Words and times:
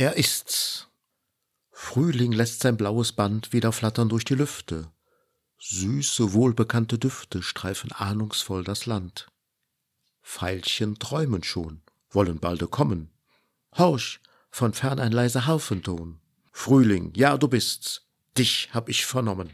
Er 0.00 0.16
ist's. 0.16 0.88
Frühling 1.70 2.32
lässt 2.32 2.60
sein 2.60 2.78
blaues 2.78 3.12
Band 3.12 3.52
wieder 3.52 3.70
flattern 3.70 4.08
durch 4.08 4.24
die 4.24 4.34
Lüfte. 4.34 4.90
Süße, 5.58 6.32
wohlbekannte 6.32 6.98
Düfte 6.98 7.42
streifen 7.42 7.92
ahnungsvoll 7.92 8.64
das 8.64 8.86
Land. 8.86 9.26
Veilchen 10.22 10.98
träumen 10.98 11.42
schon, 11.42 11.82
wollen 12.08 12.38
balde 12.38 12.66
kommen. 12.66 13.10
Horch, 13.76 14.20
von 14.50 14.72
fern 14.72 15.00
ein 15.00 15.12
leiser 15.12 15.44
Harfenton. 15.44 16.18
Frühling, 16.50 17.12
ja, 17.14 17.36
du 17.36 17.48
bist's. 17.48 18.06
Dich 18.38 18.70
hab 18.72 18.88
ich 18.88 19.04
vernommen. 19.04 19.50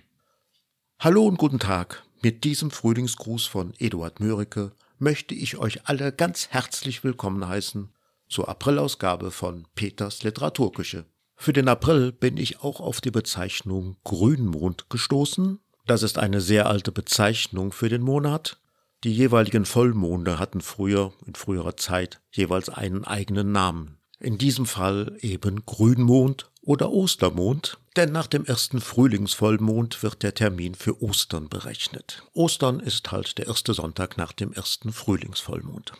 Hallo 1.01 1.27
und 1.27 1.39
guten 1.39 1.59
Tag. 1.59 2.05
Mit 2.23 2.45
diesem 2.45 2.71
Frühlingsgruß 2.71 3.47
von 3.47 3.75
Eduard 3.78 4.20
Mörike 4.20 4.77
möchte 5.01 5.34
ich 5.34 5.56
euch 5.56 5.89
alle 5.89 6.12
ganz 6.12 6.51
herzlich 6.51 7.03
willkommen 7.03 7.48
heißen 7.48 7.91
zur 8.29 8.48
Aprilausgabe 8.48 9.30
von 9.30 9.66
Peters 9.75 10.23
Literaturküche. 10.23 11.07
Für 11.37 11.53
den 11.53 11.69
April 11.69 12.12
bin 12.12 12.37
ich 12.37 12.61
auch 12.61 12.80
auf 12.80 13.01
die 13.01 13.11
Bezeichnung 13.11 13.97
Grünmond 14.05 14.89
gestoßen. 14.89 15.61
Das 15.87 16.03
ist 16.03 16.19
eine 16.19 16.41
sehr 16.41 16.67
alte 16.67 16.93
Bezeichnung 16.93 17.73
für 17.73 17.89
den 17.89 18.03
Monat. 18.03 18.59
Die 19.05 19.12
jeweiligen 19.12 19.67
Vollmonde 19.67 20.39
hatten 20.39 20.61
früher, 20.61 21.12
in 21.27 21.34
früherer 21.34 21.77
Zeit, 21.77 22.20
jeweils 22.33 22.69
einen 22.69 23.05
eigenen 23.05 23.53
Namen. 23.53 23.98
In 24.19 24.39
diesem 24.39 24.65
Fall 24.65 25.17
eben 25.20 25.67
Grünmond 25.67 26.51
oder 26.62 26.91
Ostermond, 26.91 27.79
denn 27.97 28.12
nach 28.12 28.27
dem 28.27 28.45
ersten 28.47 28.81
Frühlingsvollmond 28.81 30.03
wird 30.03 30.23
der 30.23 30.34
Termin 30.34 30.75
für 30.75 31.03
Ostern 31.03 31.48
berechnet. 31.48 32.23
Ostern 32.33 32.81
ist 32.81 33.12
halt 33.12 33.39
der 33.39 33.47
erste 33.47 33.75
Sonntag 33.75 34.17
nach 34.17 34.33
dem 34.33 34.53
ersten 34.53 34.93
Frühlingsvollmond. 34.93 35.93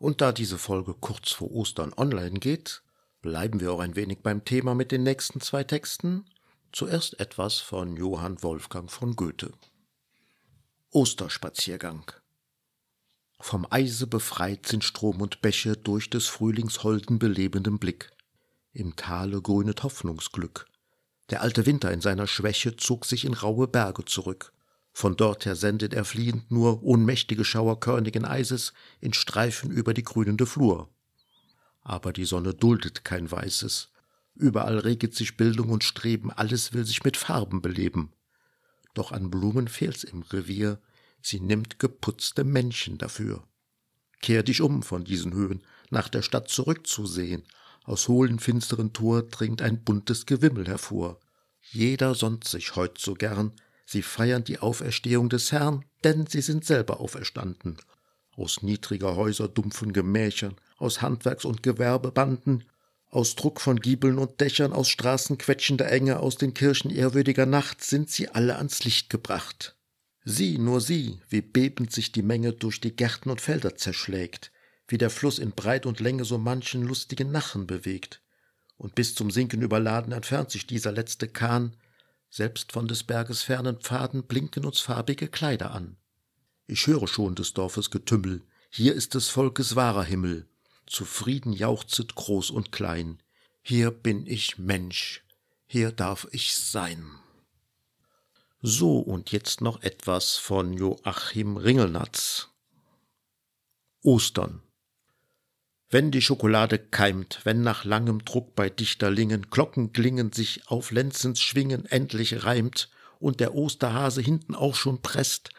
Und 0.00 0.22
da 0.22 0.32
diese 0.32 0.56
Folge 0.56 0.94
kurz 0.94 1.30
vor 1.30 1.52
Ostern 1.52 1.92
online 1.94 2.40
geht, 2.40 2.82
bleiben 3.20 3.60
wir 3.60 3.70
auch 3.70 3.80
ein 3.80 3.96
wenig 3.96 4.20
beim 4.22 4.46
Thema 4.46 4.74
mit 4.74 4.92
den 4.92 5.02
nächsten 5.02 5.42
zwei 5.42 5.62
Texten. 5.62 6.24
Zuerst 6.72 7.20
etwas 7.20 7.58
von 7.58 7.98
Johann 7.98 8.42
Wolfgang 8.42 8.90
von 8.90 9.14
Goethe. 9.14 9.52
Osterspaziergang. 10.90 12.10
Vom 13.40 13.66
Eise 13.68 14.06
befreit 14.06 14.66
sind 14.66 14.84
Strom 14.84 15.20
und 15.20 15.42
Bäche 15.42 15.76
durch 15.76 16.08
des 16.08 16.28
Frühlings 16.28 16.82
holden 16.82 17.18
belebenden 17.18 17.78
Blick. 17.78 18.10
Im 18.72 18.96
Tale 18.96 19.42
grünet 19.42 19.82
Hoffnungsglück. 19.82 20.66
Der 21.28 21.42
alte 21.42 21.66
Winter 21.66 21.92
in 21.92 22.00
seiner 22.00 22.26
Schwäche 22.26 22.74
zog 22.78 23.04
sich 23.04 23.26
in 23.26 23.34
raue 23.34 23.68
Berge 23.68 24.06
zurück. 24.06 24.54
Von 24.92 25.16
dorther 25.16 25.56
sendet 25.56 25.94
er 25.94 26.04
fliehend 26.04 26.50
nur 26.50 26.82
ohnmächtige 26.82 27.44
Schauer 27.44 27.80
körnigen 27.80 28.24
Eises 28.24 28.72
in 29.00 29.12
Streifen 29.12 29.70
über 29.70 29.94
die 29.94 30.02
grünende 30.02 30.46
Flur. 30.46 30.88
Aber 31.82 32.12
die 32.12 32.24
Sonne 32.24 32.54
duldet 32.54 33.04
kein 33.04 33.30
Weißes. 33.30 33.90
Überall 34.34 34.78
reget 34.78 35.14
sich 35.14 35.36
Bildung 35.36 35.70
und 35.70 35.84
Streben, 35.84 36.30
alles 36.30 36.72
will 36.72 36.84
sich 36.84 37.04
mit 37.04 37.16
Farben 37.16 37.62
beleben. 37.62 38.12
Doch 38.94 39.12
an 39.12 39.30
Blumen 39.30 39.68
fehlt's 39.68 40.04
im 40.04 40.22
Revier, 40.22 40.80
sie 41.22 41.40
nimmt 41.40 41.78
geputzte 41.78 42.44
Menschen 42.44 42.98
dafür. 42.98 43.44
Kehr 44.20 44.42
dich 44.42 44.60
um 44.60 44.82
von 44.82 45.04
diesen 45.04 45.32
Höhen, 45.32 45.62
nach 45.90 46.08
der 46.08 46.22
Stadt 46.22 46.48
zurückzusehen, 46.48 47.44
aus 47.84 48.08
hohlen 48.08 48.38
finsteren 48.38 48.92
Tor 48.92 49.22
dringt 49.22 49.62
ein 49.62 49.82
buntes 49.82 50.26
Gewimmel 50.26 50.66
hervor. 50.66 51.18
Jeder 51.62 52.14
sonnt 52.14 52.44
sich 52.44 52.76
heut 52.76 52.98
so 52.98 53.14
gern, 53.14 53.52
sie 53.90 54.02
feiern 54.02 54.44
die 54.44 54.60
Auferstehung 54.60 55.28
des 55.28 55.50
Herrn, 55.50 55.84
denn 56.04 56.26
sie 56.26 56.42
sind 56.42 56.64
selber 56.64 57.00
auferstanden. 57.00 57.76
Aus 58.36 58.62
niedriger 58.62 59.16
Häuser 59.16 59.48
dumpfen 59.48 59.92
Gemächern, 59.92 60.54
aus 60.78 61.02
Handwerks- 61.02 61.44
und 61.44 61.62
Gewerbebanden, 61.64 62.64
aus 63.10 63.34
Druck 63.34 63.60
von 63.60 63.80
Giebeln 63.80 64.18
und 64.18 64.40
Dächern, 64.40 64.72
aus 64.72 64.88
Straßen 64.88 65.36
quetschender 65.38 65.90
Enge, 65.90 66.20
aus 66.20 66.36
den 66.36 66.54
Kirchen 66.54 66.90
ehrwürdiger 66.90 67.46
Nacht 67.46 67.82
sind 67.82 68.08
sie 68.08 68.28
alle 68.28 68.56
ans 68.56 68.84
Licht 68.84 69.10
gebracht. 69.10 69.76
Sieh, 70.24 70.58
nur 70.58 70.80
sieh, 70.80 71.20
wie 71.28 71.40
bebend 71.40 71.92
sich 71.92 72.12
die 72.12 72.22
Menge 72.22 72.52
durch 72.52 72.80
die 72.80 72.94
Gärten 72.94 73.30
und 73.30 73.40
Felder 73.40 73.74
zerschlägt, 73.74 74.52
wie 74.86 74.98
der 74.98 75.10
Fluss 75.10 75.40
in 75.40 75.50
Breit 75.50 75.86
und 75.86 75.98
Länge 75.98 76.24
so 76.24 76.38
manchen 76.38 76.82
lustigen 76.82 77.32
Nachen 77.32 77.66
bewegt. 77.66 78.22
Und 78.76 78.94
bis 78.94 79.16
zum 79.16 79.32
Sinken 79.32 79.62
überladen 79.62 80.12
entfernt 80.12 80.52
sich 80.52 80.68
dieser 80.68 80.92
letzte 80.92 81.26
Kahn, 81.26 81.74
selbst 82.30 82.72
von 82.72 82.86
des 82.88 83.02
Berges 83.02 83.42
fernen 83.42 83.80
Pfaden 83.80 84.24
blinken 84.24 84.64
uns 84.64 84.80
farbige 84.80 85.28
Kleider 85.28 85.72
an. 85.72 85.96
Ich 86.66 86.86
höre 86.86 87.08
schon 87.08 87.34
des 87.34 87.52
Dorfes 87.52 87.90
Getümmel, 87.90 88.42
hier 88.70 88.94
ist 88.94 89.14
des 89.14 89.28
Volkes 89.28 89.74
wahrer 89.74 90.04
Himmel, 90.04 90.48
zufrieden 90.86 91.52
jauchzet 91.52 92.14
groß 92.14 92.50
und 92.50 92.70
klein, 92.70 93.20
hier 93.62 93.90
bin 93.90 94.26
ich 94.26 94.58
Mensch, 94.58 95.24
hier 95.66 95.90
darf 95.90 96.28
ich 96.30 96.54
sein. 96.54 97.04
So, 98.62 98.98
und 98.98 99.32
jetzt 99.32 99.60
noch 99.60 99.82
etwas 99.82 100.36
von 100.36 100.72
Joachim 100.72 101.56
Ringelnatz. 101.56 102.48
Ostern. 104.02 104.62
Wenn 105.92 106.12
die 106.12 106.22
Schokolade 106.22 106.78
keimt, 106.78 107.40
wenn 107.42 107.62
nach 107.62 107.84
langem 107.84 108.24
Druck 108.24 108.54
bei 108.54 108.70
Dichterlingen 108.70 109.50
Glockenklingen 109.50 110.30
sich 110.30 110.68
auf 110.68 110.92
Lenzens 110.92 111.40
Schwingen 111.40 111.84
endlich 111.84 112.44
reimt 112.44 112.90
und 113.18 113.40
der 113.40 113.56
Osterhase 113.56 114.20
hinten 114.20 114.54
auch 114.54 114.76
schon 114.76 115.02
presst, 115.02 115.50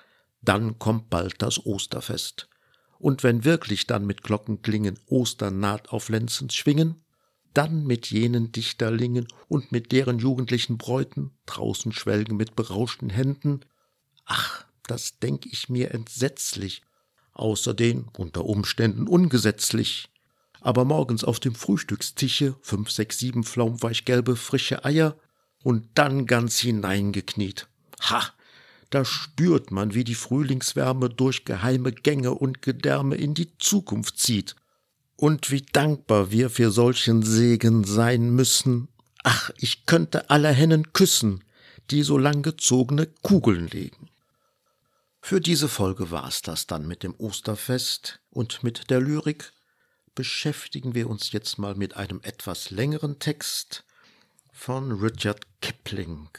dann 0.41 0.79
kommt 0.79 1.09
bald 1.09 1.41
das 1.41 1.65
Osterfest. 1.65 2.47
Und 2.97 3.23
wenn 3.23 3.43
wirklich 3.43 3.87
dann 3.87 4.05
mit 4.05 4.23
Glockenklingen 4.23 4.97
Ostern 5.07 5.59
naht 5.59 5.89
auf 5.89 6.07
Lenzens 6.07 6.55
Schwingen, 6.55 7.03
dann 7.53 7.85
mit 7.85 8.09
jenen 8.09 8.53
Dichterlingen 8.53 9.27
und 9.49 9.73
mit 9.73 9.91
deren 9.91 10.17
jugendlichen 10.17 10.77
Bräuten 10.77 11.31
draußen 11.45 11.91
schwelgen 11.91 12.37
mit 12.37 12.55
berauschten 12.55 13.09
Händen, 13.09 13.65
ach, 14.23 14.65
das 14.87 15.19
denk 15.19 15.45
ich 15.45 15.67
mir 15.67 15.91
entsetzlich, 15.91 16.83
außer 17.33 17.73
den 17.73 18.07
unter 18.17 18.45
Umständen 18.45 19.09
ungesetzlich 19.09 20.07
aber 20.61 20.85
morgens 20.85 21.23
auf 21.23 21.39
dem 21.39 21.55
Frühstückstische 21.55 22.55
fünf, 22.61 22.89
sechs, 22.91 23.17
sieben 23.19 23.44
flaumweichgelbe 23.44 24.35
frische 24.35 24.85
Eier 24.85 25.17
und 25.63 25.89
dann 25.95 26.25
ganz 26.25 26.59
hineingekniet. 26.59 27.67
Ha! 28.01 28.23
Da 28.91 29.05
spürt 29.05 29.72
man, 29.72 29.94
wie 29.94 30.03
die 30.03 30.16
Frühlingswärme 30.16 31.09
durch 31.09 31.45
geheime 31.45 31.94
Gänge 31.94 32.33
und 32.33 32.61
Gedärme 32.61 33.16
in 33.16 33.33
die 33.33 33.57
Zukunft 33.57 34.19
zieht. 34.19 34.55
Und 35.16 35.49
wie 35.49 35.61
dankbar 35.61 36.31
wir 36.31 36.49
für 36.49 36.72
solchen 36.72 37.23
Segen 37.23 37.85
sein 37.85 38.31
müssen. 38.31 38.89
Ach, 39.23 39.49
ich 39.57 39.85
könnte 39.85 40.29
alle 40.29 40.49
Hennen 40.49 40.91
küssen, 40.91 41.43
die 41.89 42.03
so 42.03 42.17
lang 42.17 42.41
gezogene 42.41 43.07
Kugeln 43.22 43.67
legen. 43.67 44.09
Für 45.22 45.39
diese 45.39 45.69
Folge 45.69 46.11
war's 46.11 46.41
das 46.41 46.67
dann 46.67 46.85
mit 46.85 47.03
dem 47.03 47.16
Osterfest 47.17 48.19
und 48.29 48.61
mit 48.61 48.89
der 48.89 48.99
Lyrik 48.99 49.53
beschäftigen 50.16 50.94
wir 50.94 51.09
uns 51.09 51.31
jetzt 51.31 51.57
mal 51.57 51.75
mit 51.75 51.95
einem 51.95 52.19
etwas 52.23 52.69
längeren 52.69 53.19
Text 53.19 53.85
von 54.51 54.91
Richard 54.91 55.45
Kipling. 55.61 56.29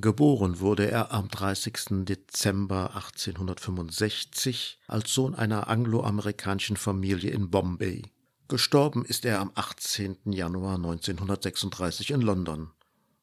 Geboren 0.00 0.60
wurde 0.60 0.88
er 0.88 1.10
am 1.10 1.28
30. 1.28 2.04
Dezember 2.04 2.94
1865 2.94 4.78
als 4.86 5.12
Sohn 5.12 5.34
einer 5.34 5.66
angloamerikanischen 5.66 6.76
Familie 6.76 7.32
in 7.32 7.50
Bombay. 7.50 8.02
Gestorben 8.46 9.04
ist 9.04 9.24
er 9.24 9.40
am 9.40 9.50
18. 9.56 10.18
Januar 10.26 10.76
1936 10.76 12.12
in 12.12 12.20
London. 12.20 12.70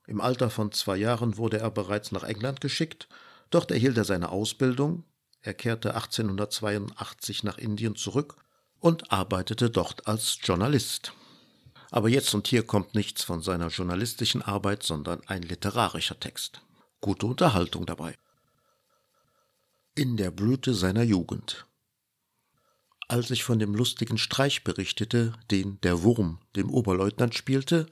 Im 0.06 0.20
Alter 0.20 0.50
von 0.50 0.72
zwei 0.74 0.98
Jahren 0.98 1.38
wurde 1.38 1.60
er 1.60 1.72
bereits 1.72 2.12
nach 2.12 2.24
England 2.24 2.60
geschickt, 2.60 3.08
dort 3.50 3.72
erhielt 3.72 3.98
er 3.98 4.04
seine 4.04 4.30
Ausbildung. 4.30 5.06
Er 5.42 5.54
kehrte 5.54 5.96
1882 5.96 7.44
nach 7.44 7.58
Indien 7.58 7.96
zurück 7.96 8.36
und 8.86 9.12
arbeitete 9.12 9.72
dort 9.72 10.06
als 10.06 10.38
Journalist. 10.44 11.12
Aber 11.90 12.08
jetzt 12.08 12.36
und 12.36 12.48
hier 12.48 12.62
kommt 12.62 12.94
nichts 12.94 13.24
von 13.24 13.42
seiner 13.42 13.70
journalistischen 13.70 14.44
Arbeit, 14.44 14.84
sondern 14.84 15.22
ein 15.26 15.42
literarischer 15.42 16.20
Text. 16.20 16.62
Gute 17.02 17.26
Unterhaltung 17.26 17.88
dabei. 17.88 18.16
In 19.96 20.18
der 20.18 20.30
Blüte 20.30 20.76
seiner 20.76 21.02
Jugend. 21.02 21.66
Als 23.08 23.32
ich 23.32 23.44
von 23.44 23.58
dem 23.58 23.74
lustigen 23.74 24.20
Streich 24.20 24.64
berichtete, 24.64 25.34
den 25.50 25.82
der 25.82 26.04
Wurm 26.04 26.38
dem 26.56 26.70
Oberleutnant 26.70 27.34
spielte, 27.34 27.88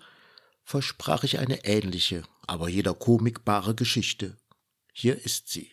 versprach 0.64 1.24
ich 1.24 1.40
eine 1.40 1.66
ähnliche, 1.66 2.22
aber 2.46 2.70
jeder 2.70 2.94
Komik 2.94 3.44
bare 3.44 3.74
Geschichte. 3.74 4.38
Hier 4.92 5.20
ist 5.26 5.50
sie. 5.50 5.72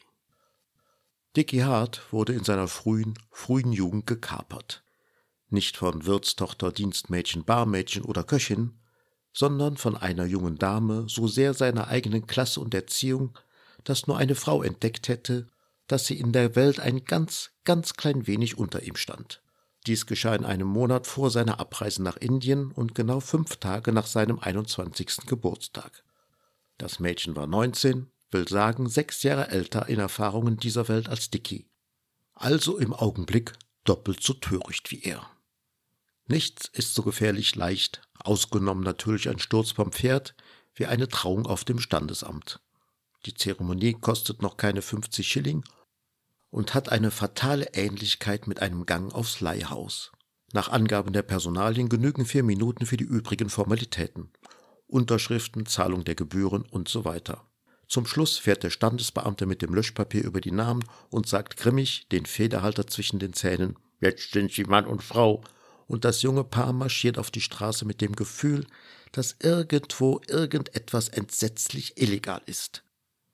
Dicky 1.37 1.59
Hart 1.59 2.11
wurde 2.11 2.33
in 2.33 2.45
seiner 2.45 2.69
frühen, 2.69 3.19
frühen 3.31 3.75
Jugend 3.75 4.07
gekapert 4.07 4.83
nicht 5.53 5.77
von 5.77 6.07
Wirtstochter, 6.07 6.73
Dienstmädchen, 6.73 7.45
Barmädchen 7.45 8.05
oder 8.05 8.25
Köchin, 8.25 8.79
sondern 9.33 9.77
von 9.77 9.97
einer 9.97 10.25
jungen 10.25 10.59
Dame, 10.59 11.07
so 11.09 11.29
sehr 11.29 11.55
seiner 11.55 11.89
eigenen 11.89 12.27
Klasse 12.27 12.61
und 12.61 12.75
Erziehung, 12.75 13.39
dass 13.85 14.07
nur 14.07 14.19
eine 14.19 14.35
Frau 14.35 14.63
entdeckt 14.63 15.09
hätte, 15.09 15.47
dass 15.87 16.07
sie 16.07 16.19
in 16.19 16.33
der 16.33 16.57
Welt 16.57 16.81
ein 16.81 17.05
ganz, 17.05 17.51
ganz 17.65 17.95
klein 17.95 18.27
wenig 18.27 18.59
unter 18.59 18.83
ihm 18.83 18.97
stand. 18.97 19.43
Dies 19.87 20.07
geschah 20.07 20.35
in 20.35 20.45
einem 20.45 20.69
Monat 20.69 21.07
vor 21.07 21.31
seiner 21.31 21.59
Abreise 21.59 22.03
nach 22.03 22.17
Indien 22.17 22.71
und 22.71 22.95
genau 22.95 23.21
fünf 23.21 23.57
Tage 23.57 23.93
nach 23.93 24.07
seinem 24.07 24.39
21. 24.39 25.27
Geburtstag. 25.27 26.05
Das 26.77 27.01
Mädchen 27.01 27.35
war 27.35 27.47
19, 27.47 28.11
will 28.31 28.47
sagen 28.47 28.89
sechs 28.89 29.23
Jahre 29.23 29.49
älter 29.49 29.89
in 29.89 29.99
Erfahrungen 29.99 30.59
dieser 30.59 30.89
Welt 30.89 31.09
als 31.09 31.31
Dicky. 31.31 31.67
Also 32.35 32.79
im 32.79 32.93
Augenblick 32.93 33.53
doppelt 33.85 34.23
so 34.23 34.35
töricht 34.35 34.91
wie 34.91 35.03
er. 35.03 35.29
Nichts 36.31 36.71
ist 36.73 36.95
so 36.95 37.03
gefährlich 37.03 37.57
leicht, 37.57 38.03
ausgenommen 38.21 38.85
natürlich 38.85 39.29
ein 39.29 39.41
Sturz 39.41 39.73
vom 39.73 39.91
Pferd, 39.91 40.37
wie 40.77 40.87
eine 40.87 41.09
Trauung 41.09 41.45
auf 41.45 41.65
dem 41.65 41.81
Standesamt. 41.81 42.61
Die 43.27 43.35
Zeremonie 43.35 43.95
kostet 43.95 44.41
noch 44.41 44.57
keine 44.57 44.81
50 44.81 45.27
Schilling 45.27 45.65
und 46.51 46.73
hat 46.73 46.89
eine 46.89 47.11
fatale 47.11 47.75
Ähnlichkeit 47.75 48.47
mit 48.47 48.63
einem 48.63 48.87
Gang 48.87 49.13
aufs 49.13 49.41
Leihhaus. 49.41 50.13
Nach 50.53 50.69
Angaben 50.69 51.13
der 51.13 51.23
Personalien 51.23 51.89
genügen 51.89 52.25
vier 52.25 52.45
Minuten 52.45 52.87
für 52.87 52.97
die 52.97 53.03
übrigen 53.03 53.51
Formalitäten. 53.51 54.31
Unterschriften, 54.87 55.67
Zahlung 55.67 56.05
der 56.05 56.15
Gebühren 56.15 56.63
und 56.63 56.87
so 56.87 57.05
weiter. 57.05 57.45
Zum 57.89 58.07
Schluss 58.07 58.39
fährt 58.39 58.63
der 58.63 58.71
Standesbeamte 58.71 59.47
mit 59.47 59.63
dem 59.63 59.75
Löschpapier 59.75 60.23
über 60.23 60.41
die 60.41 60.53
Namen 60.53 60.85
und 61.09 61.27
sagt 61.27 61.57
grimmig, 61.57 62.07
den 62.13 62.25
Federhalter 62.25 62.87
zwischen 62.87 63.19
den 63.19 63.33
Zähnen, 63.33 63.77
jetzt 64.01 64.31
sind 64.31 64.53
Sie 64.53 64.63
Mann 64.63 64.87
und 64.87 65.03
Frau, 65.03 65.43
und 65.91 66.05
das 66.05 66.23
junge 66.23 66.45
Paar 66.45 66.73
marschiert 66.73 67.19
auf 67.19 67.33
die 67.33 67.41
Straße 67.41 67.85
mit 67.85 68.01
dem 68.01 68.15
Gefühl, 68.15 68.65
dass 69.11 69.35
irgendwo 69.43 70.21
irgendetwas 70.29 71.09
entsetzlich 71.09 72.01
illegal 72.01 72.41
ist. 72.47 72.85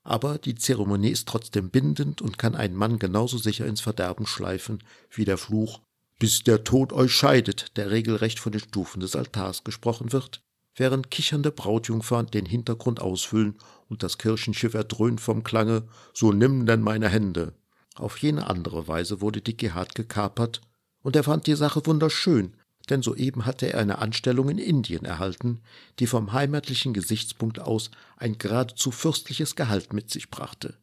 Aber 0.03 0.39
die 0.39 0.55
Zeremonie 0.55 1.11
ist 1.11 1.27
trotzdem 1.27 1.69
bindend 1.69 2.19
und 2.19 2.39
kann 2.39 2.55
einen 2.55 2.75
Mann 2.75 2.97
genauso 2.97 3.37
sicher 3.37 3.67
ins 3.67 3.81
Verderben 3.81 4.25
schleifen 4.25 4.83
wie 5.11 5.23
der 5.23 5.37
Fluch, 5.37 5.81
bis 6.17 6.43
der 6.43 6.63
Tod 6.63 6.93
euch 6.93 7.13
scheidet, 7.13 7.77
der 7.77 7.91
regelrecht 7.91 8.39
von 8.39 8.51
den 8.51 8.61
Stufen 8.61 9.01
des 9.01 9.15
Altars 9.15 9.63
gesprochen 9.63 10.11
wird, 10.11 10.41
während 10.75 11.11
kichernde 11.11 11.51
Brautjungfern 11.51 12.25
den 12.25 12.47
Hintergrund 12.47 12.99
ausfüllen 13.01 13.59
und 13.87 14.01
das 14.01 14.17
Kirchenschiff 14.17 14.73
erdröhnt 14.73 15.21
vom 15.21 15.43
Klange, 15.43 15.87
so 16.11 16.31
nimm 16.31 16.65
denn 16.65 16.81
meine 16.81 17.09
Hände. 17.09 17.53
Auf 17.93 18.17
jene 18.17 18.47
andere 18.47 18.87
Weise 18.87 19.21
wurde 19.21 19.41
Dicky 19.41 19.67
Hart 19.67 19.93
gekapert 19.93 20.61
und 21.07 21.15
er 21.15 21.23
fand 21.23 21.47
die 21.47 21.55
Sache 21.55 21.85
wunderschön, 21.85 22.53
denn 22.89 23.01
soeben 23.01 23.45
hatte 23.45 23.71
er 23.71 23.79
eine 23.79 23.99
Anstellung 23.99 24.49
in 24.49 24.57
Indien 24.57 25.05
erhalten, 25.05 25.61
die 25.99 26.05
vom 26.05 26.33
heimatlichen 26.33 26.93
Gesichtspunkt 26.93 27.61
aus 27.61 27.91
ein 28.17 28.37
geradezu 28.37 28.91
fürstliches 28.91 29.55
Gehalt 29.55 29.93
mit 29.93 30.11
sich 30.11 30.29
brachte. 30.29 30.77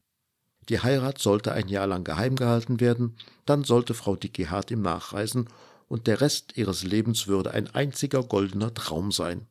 Die 0.70 0.80
Heirat 0.80 1.18
sollte 1.18 1.52
ein 1.52 1.68
Jahr 1.68 1.86
lang 1.86 2.04
geheim 2.04 2.36
gehalten 2.36 2.80
werden, 2.80 3.18
dann 3.44 3.64
sollte 3.64 3.92
Frau 3.92 4.16
Dicky 4.16 4.44
Hart 4.44 4.70
ihm 4.70 4.80
nachreisen, 4.80 5.46
und 5.88 6.06
der 6.06 6.22
Rest 6.22 6.56
ihres 6.56 6.84
Lebens 6.84 7.26
würde 7.26 7.50
ein 7.50 7.74
einziger 7.74 8.22
goldener 8.22 8.72
Traum 8.72 9.12
sein. 9.12 9.46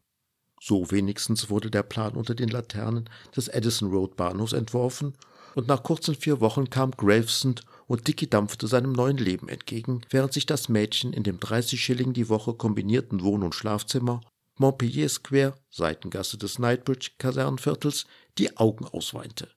So 0.60 0.90
wenigstens 0.90 1.52
wurde 1.52 1.70
der 1.70 1.84
Plan 1.84 2.14
unter 2.14 2.34
den 2.34 2.50
Laternen 2.50 3.08
des 3.36 3.48
Edison 3.48 3.92
Road 3.92 4.16
Bahnhofs 4.16 4.54
entworfen, 4.54 5.14
und 5.54 5.68
nach 5.68 5.84
kurzen 5.84 6.16
vier 6.16 6.42
Wochen 6.42 6.72
kam 6.72 6.90
Gravesend 6.90 7.62
und 7.88 8.08
Dicky 8.08 8.30
dampfte 8.30 8.68
seinem 8.68 8.94
neuen 8.94 9.18
Leben 9.18 9.50
entgegen, 9.50 10.02
während 10.10 10.34
sich 10.34 10.46
das 10.46 10.70
Mädchen 10.70 11.14
in 11.14 11.24
dem 11.24 11.40
30 11.40 11.80
Schilling 11.80 12.14
die 12.14 12.30
Woche 12.30 12.54
kombinierten 12.54 13.22
Wohn- 13.24 13.44
und 13.44 13.56
Schlafzimmer 13.56 14.22
Montpellier 14.58 15.10
Square, 15.10 15.56
Seitengasse 15.72 16.38
des 16.38 16.56
Knightbridge 16.56 17.12
Kasernenviertels, 17.18 18.06
die 18.38 18.56
Augen 18.58 18.86
ausweinte. 18.86 19.50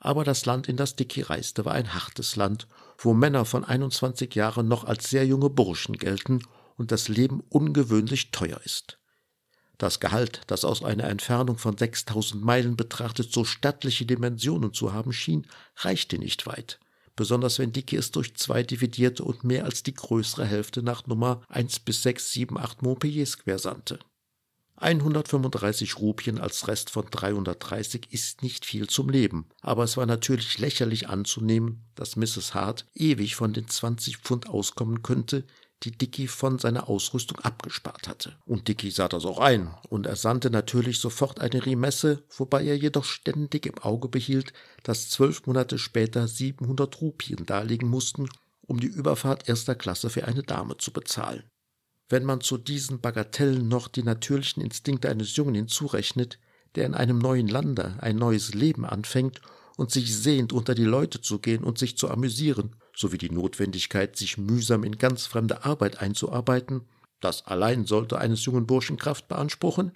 Aber 0.00 0.24
das 0.24 0.46
Land, 0.46 0.68
in 0.68 0.76
das 0.76 0.96
Dicky 0.96 1.22
reiste, 1.22 1.64
war 1.64 1.74
ein 1.74 1.94
hartes 1.94 2.34
Land, 2.34 2.66
wo 2.98 3.14
Männer 3.14 3.44
von 3.44 3.64
21 3.64 4.34
Jahren 4.34 4.66
noch 4.66 4.82
als 4.82 5.08
sehr 5.08 5.24
junge 5.24 5.48
Burschen 5.48 5.96
gelten 5.96 6.42
und 6.76 6.90
das 6.90 7.06
Leben 7.08 7.40
ungewöhnlich 7.50 8.32
teuer 8.32 8.60
ist. 8.64 8.98
Das 9.78 10.00
Gehalt, 10.00 10.40
das 10.48 10.64
aus 10.64 10.82
einer 10.82 11.04
Entfernung 11.04 11.56
von 11.56 11.78
6000 11.78 12.44
Meilen 12.44 12.76
betrachtet 12.76 13.32
so 13.32 13.44
stattliche 13.44 14.06
Dimensionen 14.06 14.72
zu 14.72 14.92
haben 14.92 15.12
schien, 15.12 15.46
reichte 15.76 16.18
nicht 16.18 16.46
weit 16.46 16.80
besonders 17.16 17.58
wenn 17.58 17.72
Dicky 17.72 17.96
es 17.96 18.10
durch 18.10 18.34
zwei 18.34 18.62
dividierte 18.62 19.24
und 19.24 19.44
mehr 19.44 19.64
als 19.64 19.82
die 19.82 19.94
größere 19.94 20.46
Hälfte 20.46 20.82
nach 20.82 21.06
Nummer 21.06 21.42
1 21.48 21.80
bis 21.80 22.02
6, 22.02 22.32
7, 22.32 22.58
8 22.58 22.82
Montpellier 22.82 23.26
Square 23.26 23.58
sandte. 23.58 23.98
135 24.76 25.98
Rupien 25.98 26.38
als 26.38 26.66
Rest 26.66 26.90
von 26.90 27.06
330 27.08 28.08
ist 28.10 28.42
nicht 28.42 28.64
viel 28.64 28.88
zum 28.88 29.08
Leben, 29.08 29.46
aber 29.60 29.84
es 29.84 29.96
war 29.96 30.06
natürlich 30.06 30.58
lächerlich 30.58 31.08
anzunehmen, 31.08 31.84
dass 31.94 32.16
Mrs. 32.16 32.54
Hart 32.54 32.86
ewig 32.94 33.36
von 33.36 33.52
den 33.52 33.68
20 33.68 34.18
Pfund 34.18 34.48
auskommen 34.48 35.02
könnte, 35.02 35.44
die 35.82 35.90
Dicky 35.90 36.28
von 36.28 36.58
seiner 36.58 36.88
Ausrüstung 36.88 37.38
abgespart 37.40 38.08
hatte. 38.08 38.36
Und 38.46 38.68
Dicky 38.68 38.90
sah 38.90 39.08
das 39.08 39.24
auch 39.24 39.38
ein 39.38 39.74
und 39.88 40.06
er 40.06 40.16
sandte 40.16 40.50
natürlich 40.50 40.98
sofort 41.00 41.40
eine 41.40 41.64
Remesse, 41.64 42.22
wobei 42.36 42.64
er 42.64 42.76
jedoch 42.76 43.04
ständig 43.04 43.66
im 43.66 43.78
Auge 43.78 44.08
behielt, 44.08 44.52
dass 44.82 45.10
zwölf 45.10 45.46
Monate 45.46 45.78
später 45.78 46.28
700 46.28 47.00
Rupien 47.00 47.46
darlegen 47.46 47.88
mussten, 47.88 48.28
um 48.62 48.78
die 48.78 48.86
Überfahrt 48.86 49.48
erster 49.48 49.74
Klasse 49.74 50.10
für 50.10 50.26
eine 50.26 50.42
Dame 50.42 50.76
zu 50.76 50.92
bezahlen. 50.92 51.44
Wenn 52.08 52.24
man 52.24 52.40
zu 52.40 52.58
diesen 52.58 53.00
Bagatellen 53.00 53.68
noch 53.68 53.88
die 53.88 54.02
natürlichen 54.02 54.62
Instinkte 54.62 55.08
eines 55.08 55.34
Jungen 55.36 55.54
hinzurechnet, 55.54 56.38
der 56.74 56.86
in 56.86 56.94
einem 56.94 57.18
neuen 57.18 57.48
Lande 57.48 57.96
ein 58.00 58.16
neues 58.16 58.54
Leben 58.54 58.84
anfängt 58.84 59.40
und 59.76 59.90
sich 59.90 60.16
sehnt, 60.16 60.52
unter 60.52 60.74
die 60.74 60.84
Leute 60.84 61.20
zu 61.20 61.38
gehen 61.38 61.64
und 61.64 61.78
sich 61.78 61.96
zu 61.96 62.08
amüsieren, 62.08 62.76
sowie 62.94 63.18
die 63.18 63.30
Notwendigkeit, 63.30 64.16
sich 64.16 64.38
mühsam 64.38 64.84
in 64.84 64.98
ganz 64.98 65.26
fremde 65.26 65.64
Arbeit 65.64 66.00
einzuarbeiten, 66.00 66.82
das 67.20 67.46
allein 67.46 67.86
sollte 67.86 68.18
eines 68.18 68.44
jungen 68.44 68.66
Burschen 68.66 68.98
Kraft 68.98 69.28
beanspruchen, 69.28 69.92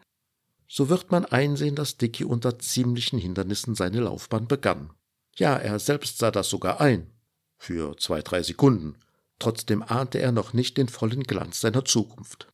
so 0.68 0.88
wird 0.88 1.10
man 1.10 1.24
einsehen, 1.24 1.76
dass 1.76 1.96
Dicky 1.96 2.24
unter 2.24 2.58
ziemlichen 2.58 3.18
Hindernissen 3.18 3.74
seine 3.74 4.00
Laufbahn 4.00 4.48
begann. 4.48 4.90
Ja, 5.36 5.56
er 5.56 5.78
selbst 5.78 6.18
sah 6.18 6.30
das 6.30 6.48
sogar 6.48 6.80
ein. 6.80 7.10
Für 7.58 7.96
zwei, 7.96 8.22
drei 8.22 8.42
Sekunden. 8.42 8.96
Trotzdem 9.38 9.82
ahnte 9.82 10.18
er 10.18 10.32
noch 10.32 10.54
nicht 10.54 10.76
den 10.76 10.88
vollen 10.88 11.22
Glanz 11.22 11.60
seiner 11.60 11.84
Zukunft. 11.84 12.48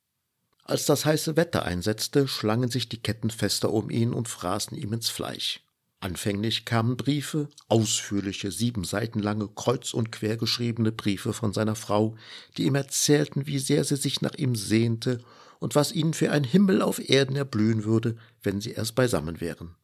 Als 0.64 0.86
das 0.86 1.04
heiße 1.04 1.36
Wetter 1.36 1.64
einsetzte, 1.64 2.28
schlangen 2.28 2.70
sich 2.70 2.88
die 2.88 3.00
Ketten 3.00 3.30
fester 3.30 3.72
um 3.72 3.90
ihn 3.90 4.12
und 4.12 4.28
fraßen 4.28 4.76
ihm 4.76 4.92
ins 4.92 5.10
Fleisch. 5.10 5.60
Anfänglich 6.02 6.64
kamen 6.64 6.96
Briefe, 6.96 7.48
ausführliche, 7.68 8.50
sieben 8.50 8.82
Seiten 8.82 9.20
lange, 9.20 9.46
kreuz 9.46 9.94
und 9.94 10.10
quer 10.10 10.36
geschriebene 10.36 10.90
Briefe 10.90 11.32
von 11.32 11.52
seiner 11.52 11.76
Frau, 11.76 12.16
die 12.56 12.64
ihm 12.64 12.74
erzählten, 12.74 13.46
wie 13.46 13.60
sehr 13.60 13.84
sie 13.84 13.94
sich 13.94 14.20
nach 14.20 14.34
ihm 14.34 14.56
sehnte 14.56 15.20
und 15.60 15.76
was 15.76 15.92
ihnen 15.92 16.12
für 16.12 16.32
ein 16.32 16.42
Himmel 16.42 16.82
auf 16.82 17.08
Erden 17.08 17.36
erblühen 17.36 17.84
würde, 17.84 18.16
wenn 18.42 18.60
sie 18.60 18.72
erst 18.72 18.96
beisammen 18.96 19.40
wären. 19.40 19.76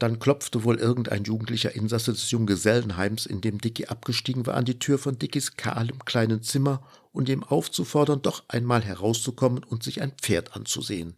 Dann 0.00 0.18
klopfte 0.18 0.64
wohl 0.64 0.78
irgendein 0.78 1.22
jugendlicher 1.22 1.76
Insasse 1.76 2.10
des 2.10 2.28
Junggesellenheims, 2.32 3.24
in 3.24 3.40
dem 3.40 3.60
Dicky 3.60 3.86
abgestiegen 3.86 4.46
war, 4.46 4.54
an 4.54 4.64
die 4.64 4.80
Tür 4.80 4.98
von 4.98 5.16
Dickys 5.16 5.54
kahlem 5.54 6.04
kleinen 6.04 6.42
Zimmer, 6.42 6.82
und 7.12 7.28
ihm 7.28 7.44
aufzufordern, 7.44 8.20
doch 8.20 8.42
einmal 8.48 8.82
herauszukommen 8.82 9.62
und 9.62 9.84
sich 9.84 10.02
ein 10.02 10.10
Pferd 10.20 10.56
anzusehen. 10.56 11.14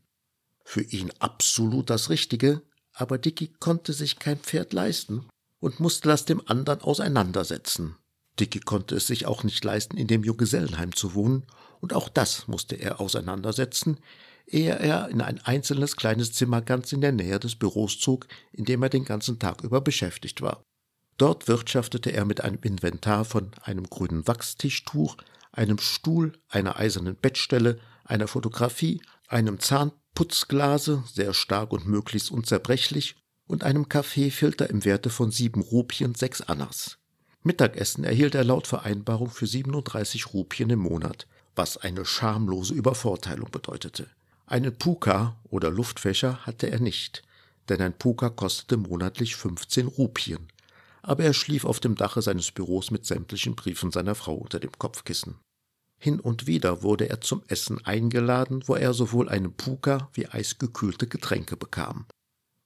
Für 0.64 0.82
ihn 0.82 1.10
absolut 1.18 1.88
das 1.88 2.10
Richtige, 2.10 2.60
aber 2.98 3.16
Dicky 3.16 3.48
konnte 3.60 3.92
sich 3.92 4.18
kein 4.18 4.38
Pferd 4.38 4.72
leisten 4.72 5.26
und 5.60 5.78
musste 5.78 6.08
das 6.08 6.24
dem 6.24 6.42
anderen 6.46 6.80
auseinandersetzen. 6.80 7.96
Dicky 8.40 8.60
konnte 8.60 8.96
es 8.96 9.06
sich 9.06 9.26
auch 9.26 9.44
nicht 9.44 9.64
leisten, 9.64 9.96
in 9.96 10.08
dem 10.08 10.24
Junggesellenheim 10.24 10.94
zu 10.94 11.14
wohnen, 11.14 11.44
und 11.80 11.94
auch 11.94 12.08
das 12.08 12.48
musste 12.48 12.74
er 12.74 13.00
auseinandersetzen, 13.00 13.98
ehe 14.46 14.76
er 14.76 15.08
in 15.10 15.20
ein 15.20 15.40
einzelnes 15.40 15.96
kleines 15.96 16.32
Zimmer 16.32 16.60
ganz 16.60 16.92
in 16.92 17.00
der 17.00 17.12
Nähe 17.12 17.38
des 17.38 17.54
Büros 17.54 18.00
zog, 18.00 18.26
in 18.52 18.64
dem 18.64 18.82
er 18.82 18.88
den 18.88 19.04
ganzen 19.04 19.38
Tag 19.38 19.62
über 19.62 19.80
beschäftigt 19.80 20.42
war. 20.42 20.62
Dort 21.18 21.46
wirtschaftete 21.46 22.10
er 22.10 22.24
mit 22.24 22.40
einem 22.40 22.58
Inventar 22.62 23.24
von 23.24 23.52
einem 23.62 23.88
grünen 23.88 24.26
Wachstischtuch, 24.26 25.16
einem 25.52 25.78
Stuhl, 25.78 26.32
einer 26.48 26.78
eisernen 26.78 27.14
Bettstelle, 27.14 27.78
einer 28.04 28.26
Fotografie, 28.26 29.02
einem 29.28 29.60
Zahn 29.60 29.92
Putzglase, 30.18 31.04
sehr 31.14 31.32
stark 31.32 31.72
und 31.72 31.86
möglichst 31.86 32.32
unzerbrechlich, 32.32 33.14
und 33.46 33.62
einem 33.62 33.88
Kaffeefilter 33.88 34.68
im 34.68 34.84
Werte 34.84 35.10
von 35.10 35.30
sieben 35.30 35.60
Rupien 35.60 36.16
sechs 36.16 36.40
Annas. 36.40 36.98
Mittagessen 37.44 38.02
erhielt 38.02 38.34
er 38.34 38.42
laut 38.42 38.66
Vereinbarung 38.66 39.30
für 39.30 39.46
37 39.46 40.34
Rupien 40.34 40.70
im 40.70 40.80
Monat, 40.80 41.28
was 41.54 41.76
eine 41.76 42.04
schamlose 42.04 42.74
Übervorteilung 42.74 43.52
bedeutete. 43.52 44.08
Einen 44.44 44.76
Puka 44.76 45.36
oder 45.50 45.70
Luftfächer 45.70 46.44
hatte 46.44 46.68
er 46.68 46.80
nicht, 46.80 47.22
denn 47.68 47.80
ein 47.80 47.96
Puka 47.96 48.28
kostete 48.28 48.76
monatlich 48.76 49.36
15 49.36 49.86
Rupien. 49.86 50.48
Aber 51.00 51.22
er 51.22 51.32
schlief 51.32 51.64
auf 51.64 51.78
dem 51.78 51.94
Dache 51.94 52.22
seines 52.22 52.50
Büros 52.50 52.90
mit 52.90 53.06
sämtlichen 53.06 53.54
Briefen 53.54 53.92
seiner 53.92 54.16
Frau 54.16 54.34
unter 54.34 54.58
dem 54.58 54.72
Kopfkissen. 54.72 55.36
Hin 55.98 56.20
und 56.20 56.46
wieder 56.46 56.82
wurde 56.82 57.08
er 57.08 57.20
zum 57.20 57.42
Essen 57.48 57.84
eingeladen, 57.84 58.62
wo 58.66 58.76
er 58.76 58.94
sowohl 58.94 59.28
einen 59.28 59.52
Puka 59.52 60.08
wie 60.14 60.28
eisgekühlte 60.28 61.08
Getränke 61.08 61.56
bekam. 61.56 62.06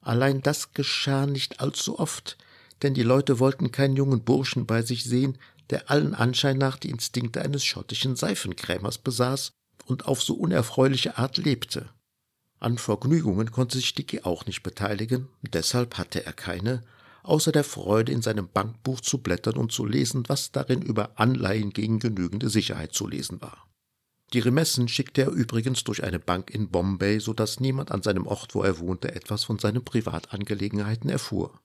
Allein 0.01 0.43
das 0.43 0.75
geschah 0.75 1.27
nicht 1.27 1.61
allzu 1.61 1.99
oft, 1.99 2.37
denn 2.83 2.93
die 2.93 3.03
Leute 3.03 3.39
wollten 3.39 3.73
keinen 3.73 3.97
jungen 3.97 4.23
Burschen 4.23 4.67
bei 4.67 4.83
sich 4.83 5.05
sehen, 5.05 5.39
der 5.71 5.91
allen 5.91 6.15
Anschein 6.15 6.59
nach 6.59 6.77
die 6.77 6.91
Instinkte 6.91 7.41
eines 7.41 7.65
schottischen 7.65 8.17
Seifenkrämers 8.17 8.99
besaß 8.99 9.53
und 9.87 10.07
auf 10.07 10.23
so 10.23 10.35
unerfreuliche 10.35 11.17
Art 11.17 11.39
lebte. 11.39 11.89
An 12.59 12.79
Vergnügungen 12.79 13.51
konnte 13.51 13.79
sich 13.79 13.95
Dicky 13.95 14.21
auch 14.23 14.47
nicht 14.47 14.63
beteiligen, 14.63 15.29
deshalb 15.41 15.99
hatte 15.99 16.27
er 16.27 16.33
keine, 16.33 16.83
außer 17.23 17.53
der 17.53 17.65
Freude, 17.65 18.13
in 18.13 18.23
seinem 18.23 18.49
Bankbuch 18.49 19.01
zu 19.01 19.19
blättern 19.19 19.57
und 19.57 19.73
zu 19.73 19.85
lesen, 19.87 20.25
was 20.29 20.53
darin 20.53 20.83
über 20.83 21.19
Anleihen 21.19 21.71
gegen 21.71 21.99
genügende 21.99 22.51
Sicherheit 22.51 22.93
zu 22.93 23.07
lesen 23.07 23.41
war. 23.41 23.69
Die 24.33 24.41
Remessen 24.41 24.89
schickte 24.89 25.23
er 25.23 25.31
übrigens 25.31 25.85
durch 25.85 26.03
eine 26.03 26.19
Bank 26.19 26.51
in 26.51 26.71
Bombay, 26.71 27.19
so 27.19 27.35
dass 27.35 27.61
niemand 27.61 27.91
an 27.91 28.03
seinem 28.03 28.27
Ort, 28.27 28.55
wo 28.55 28.63
er 28.63 28.79
wohnte, 28.79 29.15
etwas 29.15 29.45
von 29.45 29.59
seinen 29.59 29.85
Privatangelegenheiten 29.85 31.11
erfuhr. 31.11 31.61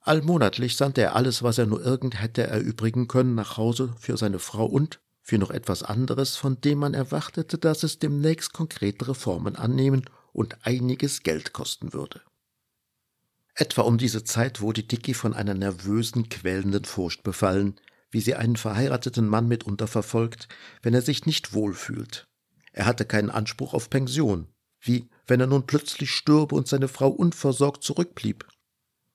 Allmonatlich 0.00 0.76
sandte 0.76 1.00
er 1.00 1.16
alles, 1.16 1.42
was 1.42 1.56
er 1.56 1.64
nur 1.64 1.82
irgend 1.82 2.20
hätte 2.20 2.46
erübrigen 2.46 3.08
können, 3.08 3.34
nach 3.34 3.56
Hause 3.56 3.94
für 3.98 4.18
seine 4.18 4.38
Frau 4.38 4.66
und 4.66 5.00
für 5.22 5.38
noch 5.38 5.50
etwas 5.50 5.82
anderes, 5.82 6.36
von 6.36 6.60
dem 6.60 6.80
man 6.80 6.92
erwartete, 6.92 7.56
dass 7.56 7.82
es 7.82 7.98
demnächst 7.98 8.52
konkretere 8.52 9.14
Formen 9.14 9.56
annehmen 9.56 10.04
und 10.34 10.66
einiges 10.66 11.22
Geld 11.22 11.54
kosten 11.54 11.94
würde. 11.94 12.20
Etwa 13.54 13.82
um 13.82 13.98
diese 13.98 14.24
Zeit 14.24 14.60
wurde 14.60 14.82
Dicky 14.82 15.14
von 15.14 15.34
einer 15.34 15.54
nervösen, 15.54 16.28
quälenden 16.28 16.84
Furcht 16.84 17.22
befallen, 17.22 17.76
wie 18.10 18.20
sie 18.20 18.34
einen 18.34 18.56
verheirateten 18.56 19.28
Mann 19.28 19.48
mitunter 19.48 19.86
verfolgt, 19.86 20.48
wenn 20.82 20.94
er 20.94 21.02
sich 21.02 21.26
nicht 21.26 21.52
wohlfühlt. 21.52 22.26
Er 22.72 22.86
hatte 22.86 23.04
keinen 23.04 23.30
Anspruch 23.30 23.74
auf 23.74 23.90
Pension, 23.90 24.48
wie 24.80 25.08
wenn 25.26 25.40
er 25.40 25.46
nun 25.46 25.66
plötzlich 25.66 26.10
stürbe 26.10 26.54
und 26.54 26.68
seine 26.68 26.88
Frau 26.88 27.08
unversorgt 27.08 27.84
zurückblieb. 27.84 28.46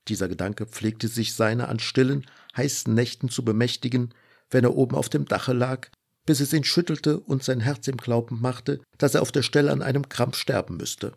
Dieser 0.08 0.28
Gedanke 0.28 0.66
pflegte 0.66 1.08
sich 1.08 1.34
seiner 1.34 1.68
an 1.68 1.80
stillen, 1.80 2.26
heißen 2.56 2.94
Nächten 2.94 3.30
zu 3.30 3.44
bemächtigen, 3.44 4.14
wenn 4.50 4.64
er 4.64 4.76
oben 4.76 4.96
auf 4.96 5.10
dem 5.10 5.26
Dache 5.26 5.54
lag 5.54 5.90
bis 6.30 6.42
es 6.42 6.54
ihn 6.54 6.64
schüttelte 6.64 7.20
und 7.20 7.44
sein 7.44 7.60
Herz 7.60 7.88
ihm 7.88 7.98
glauben 7.98 8.40
machte, 8.40 8.82
dass 9.00 9.16
er 9.16 9.24
auf 9.24 9.32
der 9.32 9.42
Stelle 9.42 9.72
an 9.72 9.82
einem 9.82 10.10
Krampf 10.10 10.38
sterben 10.38 10.78
müsste. 10.78 11.14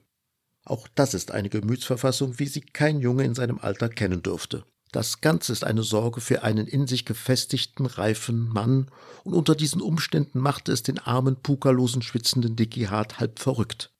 Auch 0.64 0.88
das 0.94 1.14
ist 1.14 1.32
eine 1.32 1.48
Gemütsverfassung, 1.48 2.38
wie 2.38 2.46
sie 2.46 2.60
kein 2.60 3.00
Junge 3.00 3.24
in 3.24 3.34
seinem 3.34 3.58
Alter 3.58 3.88
kennen 3.88 4.22
dürfte. 4.22 4.64
Das 4.92 5.22
Ganze 5.22 5.52
ist 5.52 5.64
eine 5.64 5.82
Sorge 5.82 6.20
für 6.20 6.42
einen 6.42 6.66
in 6.66 6.86
sich 6.86 7.06
gefestigten, 7.06 7.86
reifen 7.86 8.48
Mann, 8.48 8.90
und 9.24 9.32
unter 9.32 9.54
diesen 9.54 9.80
Umständen 9.80 10.38
machte 10.38 10.70
es 10.70 10.82
den 10.82 10.98
armen, 10.98 11.36
pukerlosen, 11.36 12.02
schwitzenden 12.02 12.56
Dicky 12.56 12.84
Hart 12.84 13.18
halb 13.18 13.38
verrückt. 13.38 13.90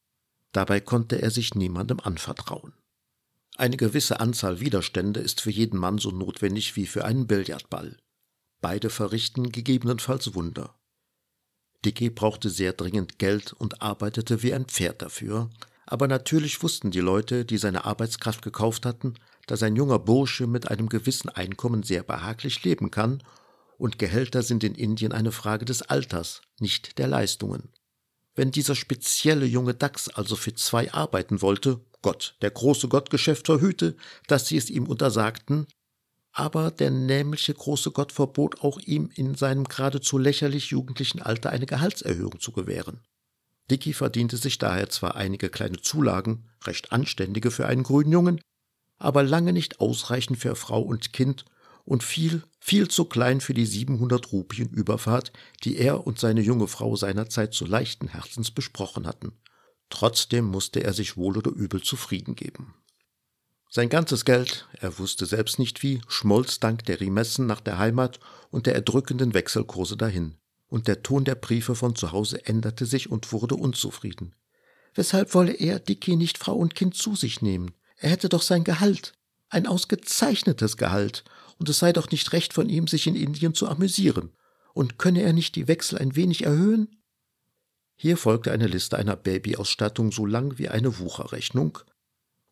Dabei 0.52 0.80
konnte 0.80 1.20
er 1.20 1.30
sich 1.30 1.54
niemandem 1.54 1.98
anvertrauen. 1.98 2.74
Eine 3.56 3.78
gewisse 3.78 4.20
Anzahl 4.20 4.60
Widerstände 4.60 5.20
ist 5.20 5.40
für 5.40 5.50
jeden 5.50 5.78
Mann 5.78 5.96
so 5.96 6.10
notwendig 6.10 6.76
wie 6.76 6.86
für 6.86 7.06
einen 7.06 7.26
Billardball. 7.26 7.96
Beide 8.60 8.90
verrichten 8.90 9.50
gegebenenfalls 9.50 10.34
Wunder. 10.34 10.74
Dicky 11.84 12.10
brauchte 12.10 12.48
sehr 12.50 12.74
dringend 12.74 13.18
Geld 13.18 13.52
und 13.54 13.82
arbeitete 13.82 14.42
wie 14.42 14.54
ein 14.54 14.66
Pferd 14.66 15.02
dafür, 15.02 15.50
aber 15.92 16.08
natürlich 16.08 16.62
wussten 16.62 16.90
die 16.90 17.00
Leute, 17.00 17.44
die 17.44 17.58
seine 17.58 17.84
Arbeitskraft 17.84 18.40
gekauft 18.40 18.86
hatten, 18.86 19.12
dass 19.46 19.62
ein 19.62 19.76
junger 19.76 19.98
Bursche 19.98 20.46
mit 20.46 20.70
einem 20.70 20.88
gewissen 20.88 21.28
Einkommen 21.28 21.82
sehr 21.82 22.02
behaglich 22.02 22.64
leben 22.64 22.90
kann, 22.90 23.22
und 23.76 23.98
Gehälter 23.98 24.42
sind 24.42 24.64
in 24.64 24.74
Indien 24.74 25.12
eine 25.12 25.32
Frage 25.32 25.66
des 25.66 25.82
Alters, 25.82 26.40
nicht 26.58 26.96
der 26.96 27.08
Leistungen. 27.08 27.68
Wenn 28.34 28.52
dieser 28.52 28.74
spezielle 28.74 29.44
junge 29.44 29.74
Dachs 29.74 30.08
also 30.08 30.34
für 30.34 30.54
zwei 30.54 30.90
arbeiten 30.94 31.42
wollte, 31.42 31.80
Gott, 32.00 32.36
der 32.40 32.52
große 32.52 32.88
Gottgeschäft 32.88 33.44
verhüte, 33.44 33.94
dass 34.28 34.48
sie 34.48 34.56
es 34.56 34.70
ihm 34.70 34.86
untersagten, 34.86 35.66
aber 36.32 36.70
der 36.70 36.90
nämliche 36.90 37.52
große 37.52 37.90
Gott 37.90 38.12
verbot 38.12 38.62
auch 38.62 38.80
ihm 38.80 39.10
in 39.14 39.34
seinem 39.34 39.64
geradezu 39.64 40.16
lächerlich 40.16 40.70
jugendlichen 40.70 41.20
Alter 41.20 41.50
eine 41.50 41.66
Gehaltserhöhung 41.66 42.40
zu 42.40 42.52
gewähren. 42.52 43.02
Dicky 43.70 43.92
verdiente 43.92 44.36
sich 44.36 44.58
daher 44.58 44.90
zwar 44.90 45.16
einige 45.16 45.48
kleine 45.48 45.80
Zulagen, 45.80 46.48
recht 46.64 46.92
anständige 46.92 47.50
für 47.50 47.66
einen 47.66 47.82
grünen 47.82 48.12
Jungen, 48.12 48.40
aber 48.98 49.22
lange 49.22 49.52
nicht 49.52 49.80
ausreichend 49.80 50.38
für 50.38 50.54
Frau 50.54 50.80
und 50.80 51.12
Kind 51.12 51.44
und 51.84 52.02
viel, 52.02 52.42
viel 52.60 52.88
zu 52.88 53.04
klein 53.04 53.40
für 53.40 53.54
die 53.54 53.66
700 53.66 54.32
Rupien 54.32 54.68
Überfahrt, 54.68 55.32
die 55.64 55.76
er 55.76 56.06
und 56.06 56.18
seine 56.18 56.40
junge 56.40 56.68
Frau 56.68 56.94
seinerzeit 56.96 57.54
so 57.54 57.64
leichten 57.64 58.08
Herzens 58.08 58.50
besprochen 58.50 59.06
hatten. 59.06 59.32
Trotzdem 59.90 60.44
musste 60.46 60.82
er 60.82 60.92
sich 60.92 61.16
wohl 61.16 61.36
oder 61.36 61.50
übel 61.50 61.82
zufrieden 61.82 62.34
geben. 62.34 62.74
Sein 63.68 63.88
ganzes 63.88 64.24
Geld, 64.24 64.68
er 64.78 64.98
wusste 64.98 65.26
selbst 65.26 65.58
nicht 65.58 65.82
wie, 65.82 66.02
schmolz 66.06 66.60
dank 66.60 66.84
der 66.84 67.00
Remessen 67.00 67.46
nach 67.46 67.60
der 67.60 67.78
Heimat 67.78 68.20
und 68.50 68.66
der 68.66 68.74
erdrückenden 68.74 69.34
Wechselkurse 69.34 69.96
dahin. 69.96 70.36
Und 70.72 70.88
der 70.88 71.02
Ton 71.02 71.26
der 71.26 71.34
Briefe 71.34 71.74
von 71.74 71.96
zu 71.96 72.12
Hause 72.12 72.46
änderte 72.46 72.86
sich 72.86 73.10
und 73.10 73.30
wurde 73.30 73.56
unzufrieden. 73.56 74.34
Weshalb 74.94 75.34
wolle 75.34 75.52
er 75.52 75.78
Dicky 75.78 76.16
nicht 76.16 76.38
Frau 76.38 76.56
und 76.56 76.74
Kind 76.74 76.94
zu 76.94 77.14
sich 77.14 77.42
nehmen? 77.42 77.72
Er 77.98 78.08
hätte 78.08 78.30
doch 78.30 78.40
sein 78.40 78.64
Gehalt. 78.64 79.12
Ein 79.50 79.66
ausgezeichnetes 79.66 80.78
Gehalt. 80.78 81.24
Und 81.58 81.68
es 81.68 81.78
sei 81.78 81.92
doch 81.92 82.10
nicht 82.10 82.32
recht 82.32 82.54
von 82.54 82.70
ihm, 82.70 82.86
sich 82.86 83.06
in 83.06 83.16
Indien 83.16 83.52
zu 83.52 83.68
amüsieren. 83.68 84.32
Und 84.72 84.98
könne 84.98 85.20
er 85.20 85.34
nicht 85.34 85.56
die 85.56 85.68
Wechsel 85.68 85.98
ein 85.98 86.16
wenig 86.16 86.44
erhöhen? 86.44 87.02
Hier 87.94 88.16
folgte 88.16 88.50
eine 88.50 88.66
Liste 88.66 88.96
einer 88.96 89.16
Babyausstattung 89.16 90.10
so 90.10 90.24
lang 90.24 90.56
wie 90.56 90.70
eine 90.70 90.98
Wucherrechnung, 90.98 91.80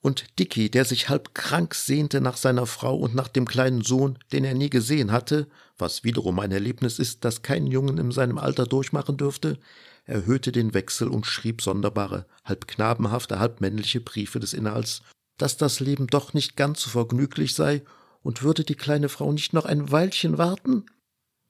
und 0.00 0.38
Dicky, 0.38 0.71
der 0.71 0.85
sich 0.85 1.09
halb 1.09 1.35
krank 1.35 1.75
sehnte 1.75 2.21
nach 2.21 2.37
seiner 2.37 2.66
Frau 2.66 2.97
und 2.97 3.14
nach 3.14 3.28
dem 3.28 3.47
kleinen 3.47 3.83
Sohn, 3.83 4.19
den 4.33 4.45
er 4.45 4.54
nie 4.54 4.71
gesehen 4.71 5.12
hatte, 5.12 5.47
was 5.76 6.04
wiederum 6.04 6.38
ein 6.38 6.52
Erlebnis 6.52 6.99
ist, 6.99 7.25
das 7.25 7.42
kein 7.42 7.66
Jungen 7.66 7.99
in 7.99 8.11
seinem 8.11 8.38
Alter 8.38 8.66
durchmachen 8.66 9.16
dürfte, 9.16 9.59
erhöhte 10.07 10.52
den 10.52 10.73
Wechsel 10.75 11.09
und 11.09 11.26
schrieb 11.26 11.61
sonderbare, 11.62 12.26
halb 12.45 12.66
knabenhafte, 12.66 13.38
halb 13.38 13.61
männliche 13.61 14.00
Briefe 14.00 14.40
des 14.40 14.54
Inhalts, 14.54 15.02
dass 15.38 15.57
das 15.57 15.80
Leben 15.80 16.07
doch 16.07 16.33
nicht 16.35 16.57
ganz 16.57 16.83
so 16.83 16.90
vergnüglich 16.90 17.54
sei, 17.54 17.83
und 18.23 18.42
würde 18.42 18.64
die 18.64 18.75
kleine 18.75 19.09
Frau 19.09 19.33
nicht 19.33 19.54
noch 19.54 19.64
ein 19.64 19.90
Weilchen 19.90 20.37
warten? 20.37 20.85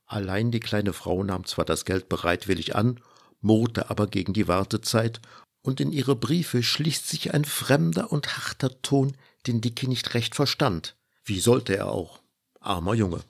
Allein 0.07 0.51
die 0.53 0.61
kleine 0.61 0.93
Frau 0.93 1.25
nahm 1.25 1.45
zwar 1.45 1.65
das 1.65 1.85
Geld 1.85 2.09
bereitwillig 2.09 2.77
an, 2.77 3.01
murrte 3.41 3.91
aber 3.91 4.07
gegen 4.07 4.33
die 4.33 4.49
Wartezeit 4.49 5.21
und 5.63 5.81
in 5.81 5.93
ihre 5.93 6.17
Briefe 6.17 6.63
schließt 6.63 7.09
sich 7.09 7.35
ein 7.35 7.45
fremder 7.45 8.13
und 8.13 8.37
harter 8.39 8.81
Ton, 8.83 9.17
den 9.47 9.61
Dicky 9.61 9.89
nicht 9.89 10.15
recht 10.15 10.35
verstand. 10.35 10.97
Wie 11.25 11.41
sollte 11.41 11.77
er 11.77 11.91
auch? 11.91 12.21
Armer 12.61 12.95
Junge. 12.95 13.21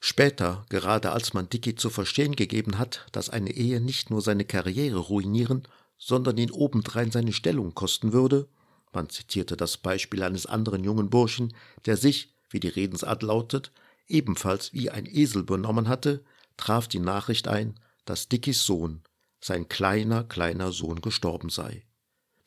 Später, 0.00 0.66
gerade 0.68 1.12
als 1.12 1.32
man 1.32 1.48
Dicky 1.48 1.76
zu 1.76 1.88
verstehen 1.88 2.36
gegeben 2.36 2.78
hat, 2.78 3.06
dass 3.12 3.30
eine 3.30 3.52
Ehe 3.52 3.80
nicht 3.80 4.10
nur 4.10 4.20
seine 4.20 4.44
Karriere 4.44 4.98
ruinieren, 4.98 5.66
sondern 5.96 6.36
ihn 6.36 6.50
obendrein 6.50 7.10
seine 7.10 7.32
Stellung 7.32 7.74
kosten 7.74 8.12
würde, 8.12 8.48
man 8.92 9.08
zitierte 9.08 9.56
das 9.56 9.76
Beispiel 9.76 10.22
eines 10.22 10.46
anderen 10.46 10.84
jungen 10.84 11.10
Burschen, 11.10 11.54
der 11.86 11.96
sich, 11.96 12.34
wie 12.50 12.60
die 12.60 12.68
Redensart 12.68 13.22
lautet, 13.22 13.72
ebenfalls 14.06 14.72
wie 14.72 14.90
ein 14.90 15.06
Esel 15.06 15.42
benommen 15.42 15.88
hatte, 15.88 16.22
traf 16.56 16.86
die 16.86 17.00
Nachricht 17.00 17.48
ein, 17.48 17.80
dass 18.04 18.28
Dickys 18.28 18.64
Sohn, 18.64 19.02
sein 19.44 19.68
kleiner, 19.68 20.24
kleiner 20.24 20.72
Sohn 20.72 21.02
gestorben 21.02 21.50
sei. 21.50 21.84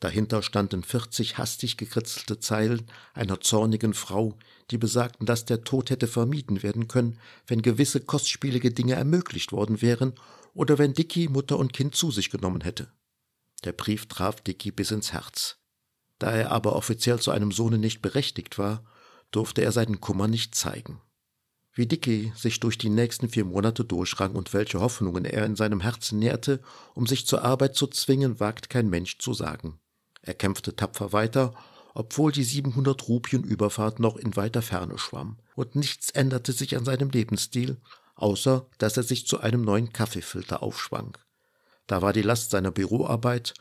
Dahinter 0.00 0.42
standen 0.42 0.82
vierzig 0.82 1.38
hastig 1.38 1.76
gekritzelte 1.76 2.40
Zeilen 2.40 2.90
einer 3.14 3.40
zornigen 3.40 3.94
Frau, 3.94 4.36
die 4.72 4.78
besagten, 4.78 5.24
dass 5.24 5.44
der 5.44 5.62
Tod 5.62 5.90
hätte 5.90 6.08
vermieden 6.08 6.62
werden 6.64 6.88
können, 6.88 7.20
wenn 7.46 7.62
gewisse 7.62 8.00
kostspielige 8.00 8.72
Dinge 8.72 8.94
ermöglicht 8.94 9.52
worden 9.52 9.80
wären 9.80 10.14
oder 10.54 10.78
wenn 10.78 10.92
Dicky 10.92 11.28
Mutter 11.28 11.56
und 11.56 11.72
Kind 11.72 11.94
zu 11.94 12.10
sich 12.10 12.30
genommen 12.30 12.62
hätte. 12.62 12.88
Der 13.62 13.72
Brief 13.72 14.06
traf 14.06 14.40
Dicky 14.40 14.72
bis 14.72 14.90
ins 14.90 15.12
Herz. 15.12 15.58
Da 16.18 16.32
er 16.32 16.50
aber 16.50 16.74
offiziell 16.74 17.20
zu 17.20 17.30
einem 17.30 17.52
Sohne 17.52 17.78
nicht 17.78 18.02
berechtigt 18.02 18.58
war, 18.58 18.84
durfte 19.30 19.62
er 19.62 19.70
seinen 19.70 20.00
Kummer 20.00 20.26
nicht 20.26 20.56
zeigen. 20.56 21.00
Wie 21.78 21.86
Dicky 21.86 22.32
sich 22.34 22.58
durch 22.58 22.76
die 22.76 22.88
nächsten 22.88 23.28
vier 23.28 23.44
Monate 23.44 23.84
durchrang 23.84 24.34
und 24.34 24.52
welche 24.52 24.80
Hoffnungen 24.80 25.24
er 25.24 25.46
in 25.46 25.54
seinem 25.54 25.80
Herzen 25.80 26.18
nährte, 26.18 26.60
um 26.94 27.06
sich 27.06 27.24
zur 27.24 27.44
Arbeit 27.44 27.76
zu 27.76 27.86
zwingen, 27.86 28.40
wagt 28.40 28.68
kein 28.68 28.90
Mensch 28.90 29.18
zu 29.18 29.32
sagen. 29.32 29.78
Er 30.20 30.34
kämpfte 30.34 30.74
tapfer 30.74 31.12
weiter, 31.12 31.54
obwohl 31.94 32.32
die 32.32 32.42
700 32.42 33.06
Rupien 33.06 33.44
Überfahrt 33.44 34.00
noch 34.00 34.16
in 34.16 34.34
weiter 34.34 34.60
Ferne 34.60 34.98
schwamm, 34.98 35.38
und 35.54 35.76
nichts 35.76 36.10
änderte 36.10 36.50
sich 36.50 36.76
an 36.76 36.84
seinem 36.84 37.10
Lebensstil, 37.10 37.76
außer 38.16 38.66
dass 38.78 38.96
er 38.96 39.04
sich 39.04 39.28
zu 39.28 39.38
einem 39.38 39.62
neuen 39.62 39.92
Kaffeefilter 39.92 40.64
aufschwang. 40.64 41.16
Da 41.86 42.02
war 42.02 42.12
die 42.12 42.22
Last 42.22 42.50
seiner 42.50 42.72
Büroarbeit 42.72 43.54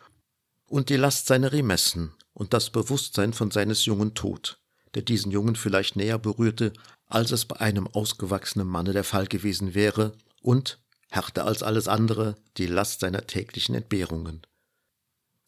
und 0.66 0.90
die 0.90 0.98
Last 0.98 1.28
seiner 1.28 1.52
Remessen 1.52 2.16
und 2.34 2.56
das 2.56 2.72
Bewusstsein 2.72 3.34
von 3.34 3.52
seines 3.52 3.86
Jungen 3.86 4.16
Tod, 4.16 4.60
der 4.98 5.04
diesen 5.04 5.32
Jungen 5.32 5.56
vielleicht 5.56 5.96
näher 5.96 6.18
berührte, 6.18 6.74
als 7.06 7.32
es 7.32 7.46
bei 7.46 7.60
einem 7.60 7.86
ausgewachsenen 7.86 8.68
Manne 8.68 8.94
der 8.94 9.04
Fall 9.04 9.28
gewesen 9.28 9.76
wäre, 9.76 10.18
und, 10.42 10.80
härter 11.12 11.46
als 11.46 11.62
alles 11.62 11.88
andere, 11.88 12.34
die 12.58 12.66
Last 12.66 13.02
seiner 13.02 13.28
täglichen 13.28 13.76
Entbehrungen. 13.76 14.42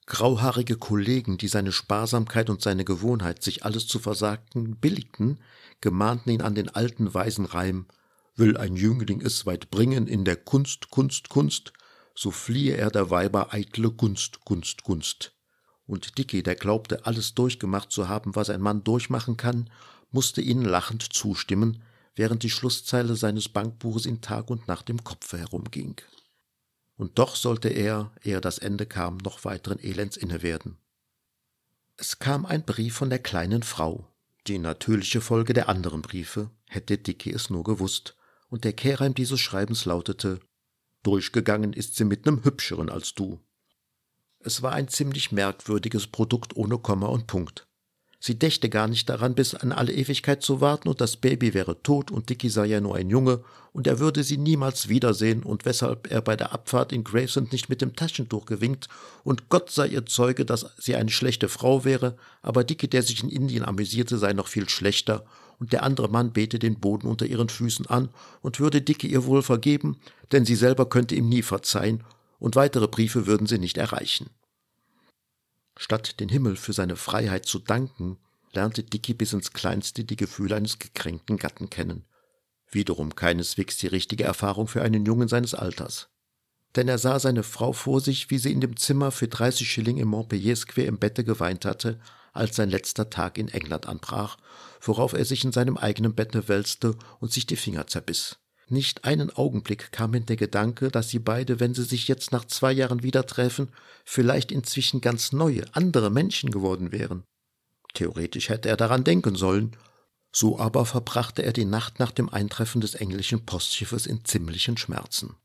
Grauhaarige 0.05 0.75
Kollegen, 0.77 1.39
die 1.39 1.47
seine 1.47 1.71
Sparsamkeit 1.71 2.51
und 2.51 2.61
seine 2.61 2.85
Gewohnheit, 2.85 3.41
sich 3.41 3.65
alles 3.65 3.87
zu 3.87 3.97
versagten, 3.97 4.75
billigten, 4.75 5.39
gemahnten 5.81 6.31
ihn 6.31 6.43
an 6.43 6.53
den 6.53 6.69
alten 6.69 7.15
weisen 7.15 7.45
Reim 7.45 7.87
Will 8.35 8.55
ein 8.55 8.75
Jüngling 8.75 9.21
es 9.21 9.47
weit 9.47 9.71
bringen 9.71 10.05
in 10.05 10.25
der 10.25 10.35
Kunst, 10.35 10.91
Kunst, 10.91 11.29
Kunst, 11.29 11.73
so 12.13 12.29
fliehe 12.29 12.77
er 12.77 12.91
der 12.91 13.09
Weiber 13.09 13.51
eitle 13.51 13.89
Gunst, 13.91 14.45
Gunst, 14.45 14.83
Gunst. 14.83 15.33
Und 15.89 16.19
Dicky, 16.19 16.43
der 16.43 16.53
glaubte, 16.53 17.07
alles 17.07 17.33
durchgemacht 17.33 17.91
zu 17.91 18.07
haben, 18.07 18.35
was 18.35 18.51
ein 18.51 18.61
Mann 18.61 18.83
durchmachen 18.83 19.37
kann, 19.37 19.71
musste 20.11 20.39
ihnen 20.39 20.63
lachend 20.63 21.01
zustimmen, 21.01 21.81
während 22.13 22.43
die 22.43 22.51
Schlusszeile 22.51 23.15
seines 23.15 23.49
Bankbuches 23.49 24.05
in 24.05 24.21
Tag 24.21 24.51
und 24.51 24.67
Nacht 24.67 24.91
im 24.91 25.03
Kopfe 25.03 25.39
herumging. 25.39 25.95
Und 26.95 27.17
doch 27.17 27.35
sollte 27.35 27.69
er, 27.69 28.11
ehe 28.21 28.39
das 28.39 28.59
Ende 28.59 28.85
kam, 28.85 29.17
noch 29.17 29.45
weiteren 29.45 29.79
Elends 29.79 30.15
inne 30.15 30.43
werden. 30.43 30.77
Es 31.97 32.19
kam 32.19 32.45
ein 32.45 32.65
Brief 32.65 32.93
von 32.93 33.09
der 33.09 33.17
kleinen 33.17 33.63
Frau, 33.63 34.07
die 34.45 34.59
natürliche 34.59 35.21
Folge 35.21 35.53
der 35.53 35.69
anderen 35.69 36.03
Briefe, 36.03 36.51
hätte 36.67 36.99
Dicky 36.99 37.31
es 37.31 37.49
nur 37.49 37.63
gewusst, 37.63 38.15
und 38.49 38.63
der 38.63 38.73
Kehrheim 38.73 39.15
dieses 39.15 39.39
Schreibens 39.39 39.85
lautete 39.85 40.39
Durchgegangen 41.01 41.73
ist 41.73 41.95
sie 41.95 42.05
mit 42.05 42.27
nem 42.27 42.43
hübscheren 42.43 42.91
als 42.91 43.15
du. 43.15 43.39
Es 44.41 44.61
war 44.61 44.71
ein 44.71 44.87
ziemlich 44.87 45.33
merkwürdiges 45.33 46.07
Produkt 46.07 46.55
ohne 46.55 46.77
Komma 46.77 47.07
und 47.07 47.27
Punkt. 47.27 47.67
Sie 48.21 48.37
dächte 48.37 48.69
gar 48.69 48.87
nicht 48.87 49.09
daran, 49.09 49.33
bis 49.33 49.53
an 49.53 49.71
alle 49.71 49.93
Ewigkeit 49.93 50.43
zu 50.43 50.59
warten 50.59 50.89
und 50.89 50.99
das 50.99 51.17
Baby 51.17 51.53
wäre 51.53 51.81
tot 51.83 52.11
und 52.11 52.29
Dicky 52.29 52.49
sei 52.49 52.65
ja 52.65 52.81
nur 52.81 52.95
ein 52.95 53.09
Junge 53.09 53.43
und 53.71 53.87
er 53.87 53.99
würde 53.99 54.23
sie 54.23 54.37
niemals 54.37 54.89
wiedersehen 54.89 55.43
und 55.43 55.65
weshalb 55.65 56.11
er 56.11 56.21
bei 56.21 56.35
der 56.35 56.51
Abfahrt 56.53 56.91
in 56.91 57.05
Gravesend 57.05 57.53
nicht 57.53 57.69
mit 57.69 57.81
dem 57.81 57.95
Taschentuch 57.95 58.45
gewinkt 58.45 58.89
und 59.23 59.47
Gott 59.47 59.71
sei 59.71 59.87
ihr 59.87 60.05
Zeuge, 60.05 60.43
dass 60.43 60.65
sie 60.77 60.95
eine 60.95 61.11
schlechte 61.11 61.47
Frau 61.47 61.85
wäre, 61.85 62.17
aber 62.41 62.65
Dicky, 62.65 62.89
der 62.89 63.03
sich 63.03 63.23
in 63.23 63.29
Indien 63.29 63.63
amüsierte, 63.63 64.17
sei 64.17 64.33
noch 64.33 64.47
viel 64.47 64.67
schlechter 64.67 65.25
und 65.59 65.71
der 65.71 65.83
andere 65.83 66.09
Mann 66.09 66.33
bete 66.33 66.59
den 66.59 66.79
Boden 66.79 67.07
unter 67.07 67.25
ihren 67.25 67.47
Füßen 67.47 67.87
an 67.87 68.09
und 68.41 68.59
würde 68.59 68.81
Dicky 68.81 69.07
ihr 69.07 69.25
wohl 69.25 69.43
vergeben, 69.43 69.97
denn 70.33 70.43
sie 70.43 70.55
selber 70.55 70.89
könnte 70.89 71.15
ihm 71.15 71.29
nie 71.29 71.41
verzeihen 71.41 72.03
und 72.39 72.55
weitere 72.55 72.87
Briefe 72.87 73.27
würden 73.27 73.47
sie 73.47 73.59
nicht 73.59 73.77
erreichen. 73.77 74.29
Statt 75.77 76.19
den 76.19 76.29
Himmel 76.29 76.55
für 76.55 76.73
seine 76.73 76.95
Freiheit 76.95 77.45
zu 77.45 77.59
danken, 77.59 78.17
lernte 78.53 78.83
Dicky 78.83 79.13
bis 79.13 79.33
ins 79.33 79.53
Kleinste 79.53 80.03
die 80.03 80.15
Gefühle 80.15 80.55
eines 80.55 80.79
gekränkten 80.79 81.37
Gatten 81.37 81.69
kennen. 81.69 82.05
Wiederum 82.71 83.15
keineswegs 83.15 83.77
die 83.77 83.87
richtige 83.87 84.23
Erfahrung 84.23 84.67
für 84.67 84.81
einen 84.81 85.05
Jungen 85.05 85.27
seines 85.27 85.53
Alters. 85.53 86.09
Denn 86.75 86.87
er 86.87 86.97
sah 86.97 87.19
seine 87.19 87.43
Frau 87.43 87.73
vor 87.73 87.99
sich, 87.99 88.29
wie 88.29 88.37
sie 88.37 88.51
in 88.51 88.61
dem 88.61 88.77
Zimmer 88.77 89.11
für 89.11 89.27
30 89.27 89.69
Schilling 89.69 89.97
im 89.97 90.09
Montpellier 90.09 90.55
Square 90.55 90.87
im 90.87 90.99
Bette 90.99 91.23
geweint 91.23 91.65
hatte, 91.65 91.99
als 92.31 92.55
sein 92.55 92.69
letzter 92.69 93.09
Tag 93.09 93.37
in 93.37 93.47
England 93.47 93.87
anbrach, 93.87 94.37
worauf 94.81 95.13
er 95.13 95.25
sich 95.25 95.43
in 95.43 95.51
seinem 95.51 95.77
eigenen 95.77 96.13
Bette 96.13 96.47
wälzte 96.47 96.95
und 97.19 97.31
sich 97.31 97.47
die 97.47 97.55
Finger 97.55 97.87
zerbiss. 97.87 98.37
Nicht 98.71 99.03
einen 99.03 99.31
Augenblick 99.31 99.91
kam 99.91 100.13
ihm 100.13 100.27
der 100.27 100.35
Gedanke, 100.35 100.89
dass 100.89 101.09
sie 101.09 101.17
beide, 101.17 101.59
wenn 101.59 101.73
sie 101.73 101.83
sich 101.83 102.07
jetzt 102.07 102.31
nach 102.31 102.45
zwei 102.45 102.71
Jahren 102.71 103.01
wieder 103.01 103.25
treffen, 103.25 103.69
vielleicht 104.05 104.51
inzwischen 104.51 105.01
ganz 105.01 105.31
neue, 105.31 105.63
andere 105.73 106.11
Menschen 106.11 106.51
geworden 106.51 106.91
wären. 106.91 107.23
Theoretisch 107.95 108.49
hätte 108.49 108.69
er 108.69 108.77
daran 108.77 109.03
denken 109.03 109.35
sollen, 109.35 109.75
so 110.31 110.59
aber 110.59 110.85
verbrachte 110.85 111.41
er 111.41 111.53
die 111.53 111.65
Nacht 111.65 111.97
nach 111.97 112.11
dem 112.11 112.29
Eintreffen 112.29 112.81
des 112.81 112.93
englischen 112.93 113.43
Postschiffes 113.45 114.05
in 114.05 114.23
ziemlichen 114.23 114.77
Schmerzen. 114.77 115.35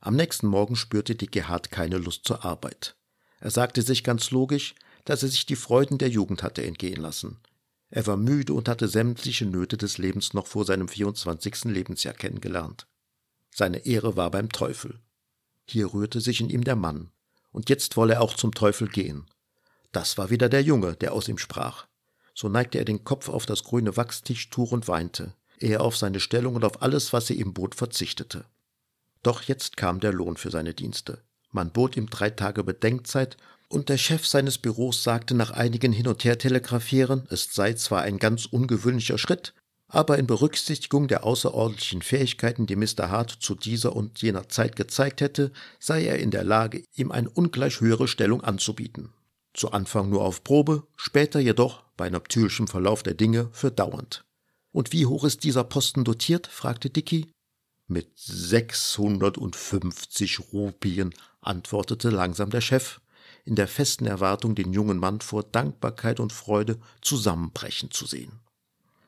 Am 0.00 0.16
nächsten 0.16 0.48
Morgen 0.48 0.74
spürte 0.74 1.14
die 1.14 1.28
Gerhard 1.28 1.70
keine 1.70 1.98
Lust 1.98 2.24
zur 2.24 2.44
Arbeit. 2.44 2.96
Er 3.38 3.52
sagte 3.52 3.82
sich 3.82 4.02
ganz 4.02 4.32
logisch, 4.32 4.74
dass 5.04 5.22
er 5.22 5.28
sich 5.28 5.46
die 5.46 5.54
Freuden 5.54 5.98
der 5.98 6.08
Jugend 6.08 6.42
hatte 6.42 6.64
entgehen 6.64 7.00
lassen. 7.00 7.38
Er 7.94 8.06
war 8.06 8.16
müde 8.16 8.54
und 8.54 8.70
hatte 8.70 8.88
sämtliche 8.88 9.44
Nöte 9.44 9.76
des 9.76 9.98
Lebens 9.98 10.32
noch 10.32 10.46
vor 10.46 10.64
seinem 10.64 10.88
24. 10.88 11.64
Lebensjahr 11.64 12.14
kennengelernt. 12.14 12.86
Seine 13.54 13.84
Ehre 13.84 14.16
war 14.16 14.30
beim 14.30 14.48
Teufel. 14.48 14.98
Hier 15.66 15.92
rührte 15.92 16.22
sich 16.22 16.40
in 16.40 16.48
ihm 16.48 16.64
der 16.64 16.74
Mann, 16.74 17.10
und 17.50 17.68
jetzt 17.68 17.98
wolle 17.98 18.14
er 18.14 18.22
auch 18.22 18.34
zum 18.34 18.54
Teufel 18.54 18.88
gehen. 18.88 19.26
Das 19.92 20.16
war 20.16 20.30
wieder 20.30 20.48
der 20.48 20.62
Junge, 20.62 20.96
der 20.96 21.12
aus 21.12 21.28
ihm 21.28 21.36
sprach. 21.36 21.86
So 22.34 22.48
neigte 22.48 22.78
er 22.78 22.86
den 22.86 23.04
Kopf 23.04 23.28
auf 23.28 23.44
das 23.44 23.62
grüne 23.62 23.94
Wachstischtuch 23.94 24.72
und 24.72 24.88
weinte, 24.88 25.34
ehe 25.58 25.74
er 25.74 25.82
auf 25.82 25.98
seine 25.98 26.18
Stellung 26.18 26.54
und 26.54 26.64
auf 26.64 26.80
alles, 26.80 27.12
was 27.12 27.26
sie 27.26 27.38
ihm 27.38 27.52
bot, 27.52 27.74
verzichtete. 27.74 28.46
Doch 29.22 29.42
jetzt 29.42 29.76
kam 29.76 30.00
der 30.00 30.14
Lohn 30.14 30.38
für 30.38 30.50
seine 30.50 30.72
Dienste. 30.72 31.22
Man 31.50 31.72
bot 31.72 31.98
ihm 31.98 32.08
drei 32.08 32.30
Tage 32.30 32.64
Bedenkzeit 32.64 33.36
und 33.72 33.88
der 33.88 33.96
Chef 33.96 34.26
seines 34.26 34.58
Büros 34.58 35.02
sagte 35.02 35.34
nach 35.34 35.50
einigen 35.50 35.92
Hin- 35.92 36.06
und 36.06 36.22
Her-Telegrafieren, 36.24 37.26
es 37.30 37.54
sei 37.54 37.72
zwar 37.72 38.02
ein 38.02 38.18
ganz 38.18 38.46
ungewöhnlicher 38.46 39.16
Schritt, 39.16 39.54
aber 39.88 40.18
in 40.18 40.26
Berücksichtigung 40.26 41.08
der 41.08 41.24
außerordentlichen 41.24 42.02
Fähigkeiten, 42.02 42.66
die 42.66 42.76
Mr. 42.76 43.10
Hart 43.10 43.30
zu 43.30 43.54
dieser 43.54 43.96
und 43.96 44.20
jener 44.22 44.48
Zeit 44.48 44.76
gezeigt 44.76 45.20
hätte, 45.20 45.52
sei 45.80 46.04
er 46.04 46.18
in 46.18 46.30
der 46.30 46.44
Lage, 46.44 46.84
ihm 46.94 47.10
eine 47.10 47.30
ungleich 47.30 47.80
höhere 47.80 48.08
Stellung 48.08 48.42
anzubieten. 48.42 49.12
Zu 49.54 49.72
Anfang 49.72 50.08
nur 50.08 50.22
auf 50.22 50.44
Probe, 50.44 50.86
später 50.96 51.40
jedoch, 51.40 51.82
bei 51.96 52.08
natürlichem 52.08 52.68
Verlauf 52.68 53.02
der 53.02 53.14
Dinge, 53.14 53.48
für 53.52 53.70
dauernd. 53.70 54.24
Und 54.70 54.92
wie 54.92 55.06
hoch 55.06 55.24
ist 55.24 55.44
dieser 55.44 55.64
Posten 55.64 56.04
dotiert? 56.04 56.46
fragte 56.46 56.88
Dicky. 56.88 57.30
Mit 57.86 58.08
650 58.16 60.52
Rupien, 60.52 61.12
antwortete 61.42 62.08
langsam 62.08 62.48
der 62.48 62.62
Chef 62.62 63.01
in 63.44 63.54
der 63.56 63.68
festen 63.68 64.06
Erwartung, 64.06 64.54
den 64.54 64.72
jungen 64.72 64.98
Mann 64.98 65.20
vor 65.20 65.42
Dankbarkeit 65.42 66.20
und 66.20 66.32
Freude 66.32 66.78
zusammenbrechen 67.00 67.90
zu 67.90 68.06
sehen. 68.06 68.40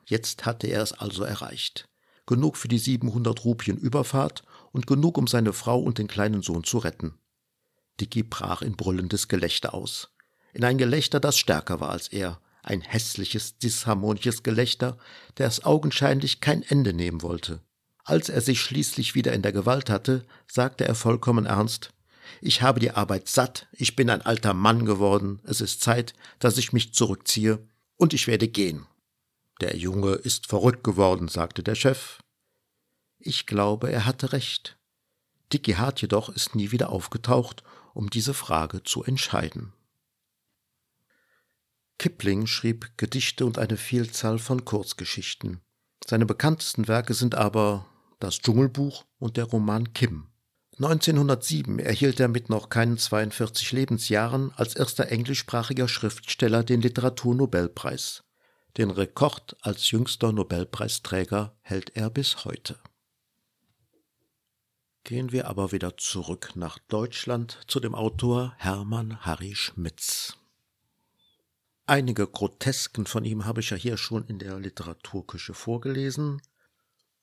Jetzt 0.05 0.45
hatte 0.45 0.67
er 0.67 0.81
es 0.81 0.93
also 0.93 1.23
erreicht. 1.23 1.87
Genug 2.25 2.57
für 2.57 2.67
die 2.67 2.79
700 2.79 3.45
Rupien 3.45 3.77
Überfahrt 3.77 4.43
und 4.71 4.87
genug, 4.87 5.17
um 5.17 5.27
seine 5.27 5.53
Frau 5.53 5.79
und 5.79 5.97
den 5.97 6.07
kleinen 6.07 6.41
Sohn 6.41 6.63
zu 6.63 6.79
retten. 6.79 7.17
Dicky 7.99 8.23
brach 8.23 8.61
in 8.61 8.75
brüllendes 8.75 9.27
Gelächter 9.27 9.73
aus. 9.73 10.09
In 10.53 10.63
ein 10.63 10.77
Gelächter, 10.77 11.19
das 11.19 11.37
stärker 11.37 11.79
war 11.79 11.89
als 11.89 12.07
er, 12.09 12.39
ein 12.61 12.81
hässliches, 12.81 13.57
disharmonisches 13.57 14.43
Gelächter, 14.43 14.97
das 15.35 15.63
augenscheinlich 15.63 16.41
kein 16.41 16.63
Ende 16.63 16.93
nehmen 16.93 17.21
wollte. 17.21 17.61
Als 18.03 18.29
er 18.29 18.41
sich 18.41 18.61
schließlich 18.61 19.15
wieder 19.15 19.33
in 19.33 19.41
der 19.41 19.51
Gewalt 19.51 19.89
hatte, 19.89 20.25
sagte 20.47 20.85
er 20.85 20.95
vollkommen 20.95 21.45
ernst 21.45 21.94
ich 22.41 22.61
habe 22.61 22.79
die 22.79 22.91
Arbeit 22.91 23.27
satt, 23.27 23.67
ich 23.71 23.95
bin 23.95 24.09
ein 24.09 24.21
alter 24.21 24.53
Mann 24.53 24.85
geworden, 24.85 25.41
es 25.43 25.61
ist 25.61 25.81
Zeit, 25.81 26.13
dass 26.39 26.57
ich 26.57 26.73
mich 26.73 26.93
zurückziehe, 26.93 27.65
und 27.97 28.13
ich 28.13 28.27
werde 28.27 28.47
gehen. 28.47 28.85
Der 29.61 29.77
Junge 29.77 30.11
ist 30.11 30.47
verrückt 30.47 30.83
geworden, 30.83 31.27
sagte 31.27 31.63
der 31.63 31.75
Chef. 31.75 32.19
Ich 33.19 33.45
glaube, 33.45 33.91
er 33.91 34.05
hatte 34.05 34.33
recht. 34.33 34.77
Dicky 35.53 35.73
Hart 35.73 36.01
jedoch 36.01 36.29
ist 36.29 36.55
nie 36.55 36.71
wieder 36.71 36.89
aufgetaucht, 36.89 37.63
um 37.93 38.09
diese 38.09 38.33
Frage 38.33 38.83
zu 38.83 39.03
entscheiden. 39.03 39.71
Kipling 41.97 42.45
schrieb 42.45 42.97
Gedichte 42.97 43.45
und 43.45 43.57
eine 43.57 43.77
Vielzahl 43.77 44.37
von 44.37 44.65
Kurzgeschichten. 44.65 45.61
Seine 46.05 46.25
bekanntesten 46.25 46.87
Werke 46.87 47.13
sind 47.13 47.35
aber 47.35 47.85
das 48.19 48.39
Dschungelbuch 48.39 49.05
und 49.17 49.37
der 49.37 49.45
Roman 49.45 49.93
Kim. 49.93 50.27
1907 50.77 51.79
erhielt 51.79 52.19
er 52.19 52.27
mit 52.27 52.49
noch 52.49 52.67
keinen 52.67 52.97
42 52.97 53.71
Lebensjahren 53.71 54.51
als 54.57 54.75
erster 54.75 55.07
englischsprachiger 55.07 55.87
Schriftsteller 55.87 56.63
den 56.63 56.81
Literaturnobelpreis. 56.81 58.23
Den 58.75 58.91
Rekord 58.91 59.55
als 59.61 59.89
jüngster 59.91 60.33
Nobelpreisträger 60.33 61.55
hält 61.61 61.95
er 61.95 62.09
bis 62.09 62.43
heute. 62.43 62.77
Gehen 65.05 65.31
wir 65.31 65.47
aber 65.47 65.71
wieder 65.71 65.95
zurück 65.95 66.51
nach 66.55 66.77
Deutschland 66.89 67.59
zu 67.67 67.79
dem 67.79 67.95
Autor 67.95 68.53
Hermann 68.57 69.21
Harry 69.21 69.55
Schmitz. 69.55 70.35
Einige 71.85 72.27
Grotesken 72.27 73.05
von 73.05 73.23
ihm 73.23 73.45
habe 73.45 73.61
ich 73.61 73.69
ja 73.69 73.77
hier 73.77 73.95
schon 73.95 74.25
in 74.25 74.39
der 74.39 74.59
Literaturküche 74.59 75.53
vorgelesen. 75.53 76.41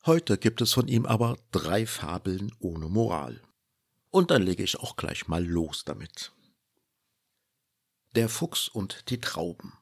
Heute 0.04 0.36
gibt 0.36 0.60
es 0.60 0.72
von 0.72 0.88
ihm 0.88 1.06
aber 1.06 1.38
drei 1.52 1.86
Fabeln 1.86 2.52
ohne 2.58 2.88
Moral. 2.88 3.40
Und 4.10 4.32
dann 4.32 4.42
lege 4.42 4.64
ich 4.64 4.80
auch 4.80 4.96
gleich 4.96 5.28
mal 5.28 5.44
los 5.44 5.84
damit. 5.84 6.32
Der 8.16 8.28
Fuchs 8.28 8.66
und 8.66 9.10
die 9.10 9.20
Trauben. 9.20 9.78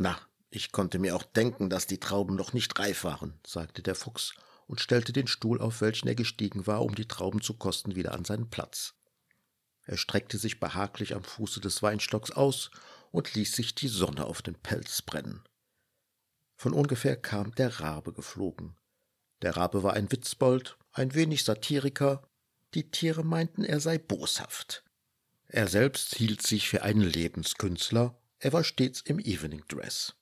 Na, 0.00 0.18
ich 0.50 0.72
konnte 0.72 0.98
mir 0.98 1.14
auch 1.14 1.22
denken, 1.22 1.70
dass 1.70 1.86
die 1.86 2.00
Trauben 2.00 2.34
noch 2.34 2.54
nicht 2.54 2.76
reif 2.76 3.04
waren, 3.04 3.38
sagte 3.46 3.82
der 3.82 3.94
Fuchs 3.94 4.34
und 4.66 4.80
stellte 4.80 5.12
den 5.12 5.28
Stuhl, 5.28 5.60
auf 5.60 5.80
welchen 5.80 6.08
er 6.08 6.16
gestiegen 6.16 6.66
war, 6.66 6.82
um 6.82 6.96
die 6.96 7.06
Trauben 7.06 7.40
zu 7.40 7.54
kosten, 7.54 7.94
wieder 7.94 8.14
an 8.14 8.24
seinen 8.24 8.50
Platz. 8.50 8.94
Er 9.84 9.96
streckte 9.96 10.38
sich 10.38 10.58
behaglich 10.58 11.14
am 11.14 11.22
Fuße 11.22 11.60
des 11.60 11.84
Weinstocks 11.84 12.32
aus 12.32 12.72
und 13.12 13.32
ließ 13.32 13.52
sich 13.52 13.76
die 13.76 13.88
Sonne 13.88 14.24
auf 14.24 14.42
den 14.42 14.56
Pelz 14.56 15.02
brennen. 15.02 15.44
Von 16.62 16.74
ungefähr 16.74 17.16
kam 17.16 17.52
der 17.56 17.80
Rabe 17.80 18.12
geflogen. 18.12 18.76
Der 19.42 19.56
Rabe 19.56 19.82
war 19.82 19.94
ein 19.94 20.12
Witzbold, 20.12 20.78
ein 20.92 21.12
wenig 21.12 21.42
Satiriker, 21.42 22.22
die 22.74 22.88
Tiere 22.88 23.24
meinten, 23.24 23.64
er 23.64 23.80
sei 23.80 23.98
boshaft. 23.98 24.84
Er 25.48 25.66
selbst 25.66 26.14
hielt 26.14 26.40
sich 26.40 26.68
für 26.68 26.84
einen 26.84 27.00
Lebenskünstler, 27.00 28.16
er 28.38 28.52
war 28.52 28.62
stets 28.62 29.00
im 29.00 29.18
Evening 29.18 29.64
Dress. 29.66 30.14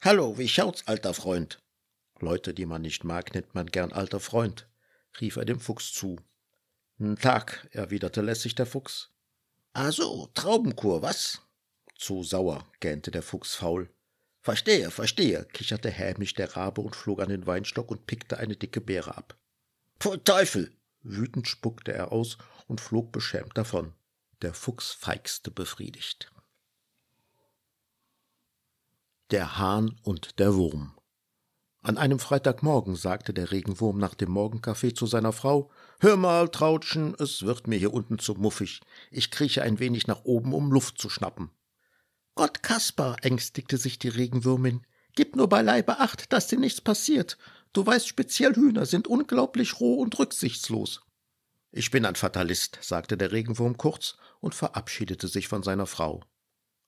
Hallo, 0.00 0.38
wie 0.38 0.46
schaut's, 0.46 0.86
alter 0.86 1.12
Freund? 1.12 1.58
Leute, 2.20 2.54
die 2.54 2.66
man 2.66 2.82
nicht 2.82 3.02
mag, 3.02 3.34
nennt 3.34 3.56
man 3.56 3.66
gern 3.66 3.92
alter 3.92 4.20
Freund, 4.20 4.68
rief 5.20 5.34
er 5.34 5.44
dem 5.44 5.58
Fuchs 5.58 5.92
zu. 5.92 6.20
N 7.00 7.16
Tag, 7.16 7.68
erwiderte 7.72 8.20
lässig 8.20 8.54
der 8.54 8.66
Fuchs. 8.66 9.10
Ah 9.72 9.90
so, 9.90 10.30
Traubenkur, 10.34 11.02
was? 11.02 11.40
Zu 11.96 12.22
sauer, 12.22 12.64
gähnte 12.78 13.10
der 13.10 13.24
Fuchs 13.24 13.56
faul. 13.56 13.92
Verstehe, 14.44 14.90
verstehe, 14.90 15.46
kicherte 15.54 15.90
hämisch 15.90 16.34
der 16.34 16.54
Rabe 16.54 16.82
und 16.82 16.94
flog 16.94 17.22
an 17.22 17.30
den 17.30 17.46
Weinstock 17.46 17.90
und 17.90 18.06
pickte 18.06 18.36
eine 18.36 18.56
dicke 18.56 18.82
Beere 18.82 19.16
ab. 19.16 19.38
Pfui 19.98 20.18
Teufel! 20.18 20.70
Wütend 21.00 21.48
spuckte 21.48 21.94
er 21.94 22.12
aus 22.12 22.36
und 22.66 22.82
flog 22.82 23.10
beschämt 23.10 23.56
davon. 23.56 23.94
Der 24.42 24.52
Fuchs 24.52 24.92
feixte 24.92 25.50
befriedigt. 25.50 26.30
Der 29.30 29.56
Hahn 29.56 29.98
und 30.02 30.38
der 30.38 30.54
Wurm. 30.54 30.94
An 31.80 31.96
einem 31.96 32.18
Freitagmorgen 32.18 32.96
sagte 32.96 33.32
der 33.32 33.50
Regenwurm 33.50 33.96
nach 33.96 34.14
dem 34.14 34.30
Morgenkaffee 34.30 34.92
zu 34.92 35.06
seiner 35.06 35.32
Frau 35.32 35.70
Hör 36.00 36.18
mal, 36.18 36.50
Trautchen, 36.50 37.14
es 37.18 37.44
wird 37.44 37.66
mir 37.66 37.78
hier 37.78 37.94
unten 37.94 38.18
zu 38.18 38.34
muffig. 38.34 38.82
Ich 39.10 39.30
krieche 39.30 39.62
ein 39.62 39.78
wenig 39.78 40.06
nach 40.06 40.24
oben, 40.24 40.52
um 40.52 40.70
Luft 40.70 40.98
zu 40.98 41.08
schnappen. 41.08 41.50
Gott, 42.34 42.62
Kaspar, 42.62 43.16
ängstigte 43.22 43.76
sich 43.76 43.98
die 43.98 44.08
Regenwürmin, 44.08 44.84
gib 45.14 45.36
nur 45.36 45.48
beileibe 45.48 46.00
Acht, 46.00 46.32
dass 46.32 46.48
dir 46.48 46.58
nichts 46.58 46.80
passiert. 46.80 47.38
Du 47.72 47.86
weißt, 47.86 48.08
speziell 48.08 48.54
Hühner 48.54 48.86
sind 48.86 49.06
unglaublich 49.08 49.80
roh 49.80 49.94
und 50.00 50.18
rücksichtslos. 50.18 51.02
Ich 51.70 51.90
bin 51.90 52.04
ein 52.04 52.14
Fatalist, 52.14 52.78
sagte 52.82 53.16
der 53.16 53.32
Regenwurm 53.32 53.76
kurz 53.76 54.16
und 54.40 54.54
verabschiedete 54.54 55.26
sich 55.26 55.48
von 55.48 55.62
seiner 55.62 55.86
Frau. 55.86 56.22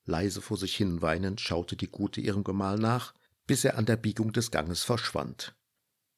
Leise 0.05 0.41
vor 0.41 0.57
sich 0.57 0.75
hin 0.75 1.01
weinend 1.01 1.41
schaute 1.41 1.75
die 1.75 1.89
Gute 1.89 2.21
ihrem 2.21 2.45
Gemahl 2.45 2.77
nach, 2.77 3.13
bis 3.45 3.65
er 3.65 3.77
an 3.77 3.85
der 3.85 3.97
Biegung 3.97 4.31
des 4.31 4.51
Ganges 4.51 4.83
verschwand. 4.83 5.55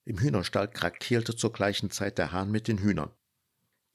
Im 0.05 0.19
Hühnerstall 0.19 0.69
krakielte 0.69 1.35
zur 1.35 1.51
gleichen 1.51 1.89
Zeit 1.89 2.17
der 2.17 2.31
Hahn 2.31 2.51
mit 2.51 2.67
den 2.67 2.79
Hühnern. 2.79 3.11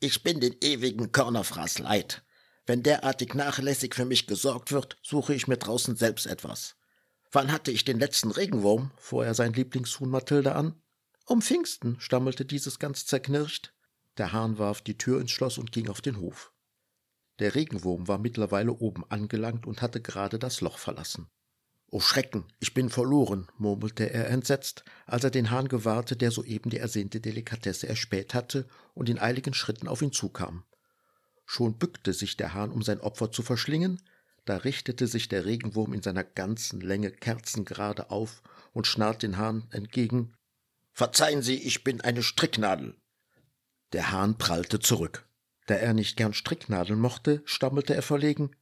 Ich 0.01 0.23
bin 0.23 0.41
den 0.41 0.57
ewigen 0.61 1.13
Körnerfraß 1.13 1.79
leid. 1.79 2.24
Wenn 2.67 2.83
derartig 2.83 3.35
nachlässig 3.35 3.95
für 3.95 4.05
mich 4.05 4.27
gesorgt 4.27 4.73
wird, 4.73 4.97
suche 5.03 5.35
ich 5.35 5.49
mir 5.49 5.59
draußen 5.59 5.97
selbst 5.97 6.27
etwas. 6.27 6.77
Wann 7.31 7.53
hatte 7.53 7.71
ich 7.71 7.85
den 7.85 7.99
letzten 7.99 8.31
Regenwurm? 8.31 8.91
fuhr 8.97 9.27
er 9.27 9.35
sein 9.35 9.53
Lieblingshuhn 9.53 10.09
Mathilde 10.09 10.55
an. 10.55 10.81
Um 11.27 11.43
Pfingsten, 11.43 11.99
stammelte 12.01 12.45
dieses 12.45 12.79
ganz 12.79 13.07
zerknirscht. 13.07 13.75
Der 14.19 14.33
Hahn 14.33 14.59
warf 14.59 14.83
die 14.83 14.97
Tür 14.97 15.21
ins 15.21 15.33
Schloss 15.33 15.59
und 15.59 15.73
ging 15.73 15.89
auf 15.89 16.01
den 16.01 16.21
Hof. 16.21 16.53
Der 17.41 17.55
Regenwurm 17.55 18.07
war 18.07 18.19
mittlerweile 18.19 18.73
oben 18.73 19.05
angelangt 19.11 19.67
und 19.67 19.83
hatte 19.83 20.01
gerade 20.01 20.39
das 20.39 20.61
Loch 20.61 20.79
verlassen. 20.79 21.29
O 21.91 22.01
Schrecken, 22.01 22.45
ich 22.61 22.75
bin 22.75 22.91
verloren, 22.91 23.49
murmelte 23.59 24.11
er 24.11 24.29
entsetzt, 24.29 24.85
als 25.07 25.25
er 25.25 25.31
den 25.31 25.51
Hahn 25.51 25.69
gewahrte, 25.69 26.17
der 26.17 26.31
soeben 26.31 26.71
die 26.71 26.79
ersehnte 26.79 27.21
Delikatesse 27.21 27.89
erspäht 27.89 28.35
hatte 28.35 28.67
und 28.95 29.09
in 29.09 29.19
eiligen 29.19 29.55
Schritten 29.55 29.89
auf 29.89 30.03
ihn 30.03 30.13
zukam. 30.13 30.65
Schon 31.45 31.79
bückte 31.79 32.13
sich 32.13 32.37
der 32.37 32.55
Hahn, 32.55 32.71
um 32.71 32.83
sein 32.83 33.01
Opfer 33.01 33.31
zu 33.31 33.43
verschlingen, 33.43 34.01
da 34.45 34.59
richtete 34.59 35.07
sich 35.07 35.29
der 35.29 35.45
Regenwurm 35.45 35.93
in 35.95 36.03
seiner 36.03 36.25
ganzen 36.25 36.81
Länge 36.81 37.11
kerzengerade 37.11 38.11
auf 38.11 38.43
und 38.73 38.87
schnarrt 38.87 39.23
den 39.23 39.39
Hahn 39.39 39.67
entgegen 39.71 40.35
Verzeihen 40.93 41.43
Sie, 41.43 41.57
ich 41.57 41.83
bin 41.83 42.01
eine 42.03 42.23
Stricknadel. 42.23 42.95
Der 43.93 44.13
Hahn 44.13 44.39
prallte 44.39 44.79
zurück. 44.79 45.27
Da 45.67 45.75
er 45.75 45.93
nicht 45.93 46.17
gern 46.17 46.35
Stricknadeln 46.35 47.01
mochte, 47.01 47.43
stammelte 47.47 47.95
er 47.95 48.03
verlegen 48.03 48.55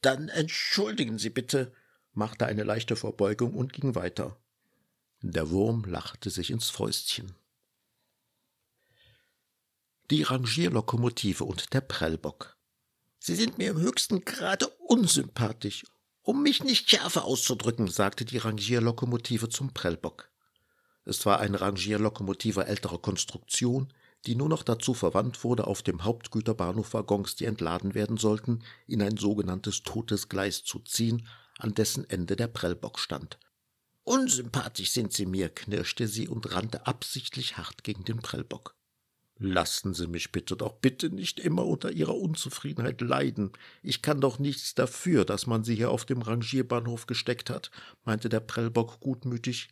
Dann 0.00 0.28
entschuldigen 0.28 1.18
Sie 1.18 1.28
bitte, 1.28 1.74
machte 2.12 2.46
eine 2.46 2.64
leichte 2.64 2.96
Verbeugung 2.96 3.52
und 3.54 3.74
ging 3.74 3.94
weiter. 3.94 4.38
Der 5.20 5.50
Wurm 5.50 5.84
lachte 5.84 6.30
sich 6.30 6.50
ins 6.50 6.70
Fäustchen. 6.70 7.34
Die 10.08 10.22
Rangierlokomotive 10.22 11.42
und 11.42 11.72
der 11.74 11.80
Prellbock. 11.80 12.56
Sie 13.18 13.34
sind 13.34 13.58
mir 13.58 13.70
im 13.70 13.80
höchsten 13.80 14.24
Grade 14.24 14.68
unsympathisch. 14.86 15.84
Um 16.22 16.44
mich 16.44 16.62
nicht 16.62 16.88
schärfer 16.88 17.24
auszudrücken, 17.24 17.88
sagte 17.88 18.24
die 18.24 18.38
Rangierlokomotive 18.38 19.48
zum 19.48 19.74
Prellbock. 19.74 20.30
Es 21.04 21.26
war 21.26 21.40
eine 21.40 21.60
Rangierlokomotive 21.60 22.66
älterer 22.66 22.98
Konstruktion, 22.98 23.92
die 24.26 24.36
nur 24.36 24.48
noch 24.48 24.62
dazu 24.62 24.94
verwandt 24.94 25.42
wurde, 25.42 25.66
auf 25.66 25.82
dem 25.82 26.04
Hauptgüterbahnhof 26.04 26.94
Waggons, 26.94 27.34
die 27.34 27.46
entladen 27.46 27.96
werden 27.96 28.16
sollten, 28.16 28.62
in 28.86 29.02
ein 29.02 29.16
sogenanntes 29.16 29.82
totes 29.82 30.28
Gleis 30.28 30.62
zu 30.62 30.78
ziehen, 30.78 31.26
an 31.58 31.74
dessen 31.74 32.08
Ende 32.08 32.36
der 32.36 32.46
Prellbock 32.46 33.00
stand. 33.00 33.40
Unsympathisch 34.04 34.92
sind 34.92 35.12
Sie 35.12 35.26
mir, 35.26 35.48
knirschte 35.48 36.06
sie 36.06 36.28
und 36.28 36.52
rannte 36.52 36.86
absichtlich 36.86 37.56
hart 37.56 37.82
gegen 37.82 38.04
den 38.04 38.18
Prellbock. 38.18 38.75
Lassen 39.38 39.92
Sie 39.92 40.06
mich 40.06 40.32
bitte 40.32 40.56
doch 40.56 40.72
bitte 40.72 41.10
nicht 41.10 41.40
immer 41.40 41.66
unter 41.66 41.92
Ihrer 41.92 42.14
Unzufriedenheit 42.16 43.00
leiden. 43.02 43.52
Ich 43.82 44.00
kann 44.00 44.20
doch 44.20 44.38
nichts 44.38 44.74
dafür, 44.74 45.26
dass 45.26 45.46
man 45.46 45.62
Sie 45.62 45.74
hier 45.74 45.90
auf 45.90 46.06
dem 46.06 46.22
Rangierbahnhof 46.22 47.06
gesteckt 47.06 47.50
hat, 47.50 47.70
meinte 48.04 48.30
der 48.30 48.40
Prellbock 48.40 49.00
gutmütig. 49.00 49.68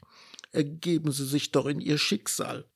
Ergeben 0.52 1.12
Sie 1.12 1.24
sich 1.24 1.50
doch 1.50 1.66
in 1.66 1.80
Ihr 1.80 1.96
Schicksal. 1.96 2.66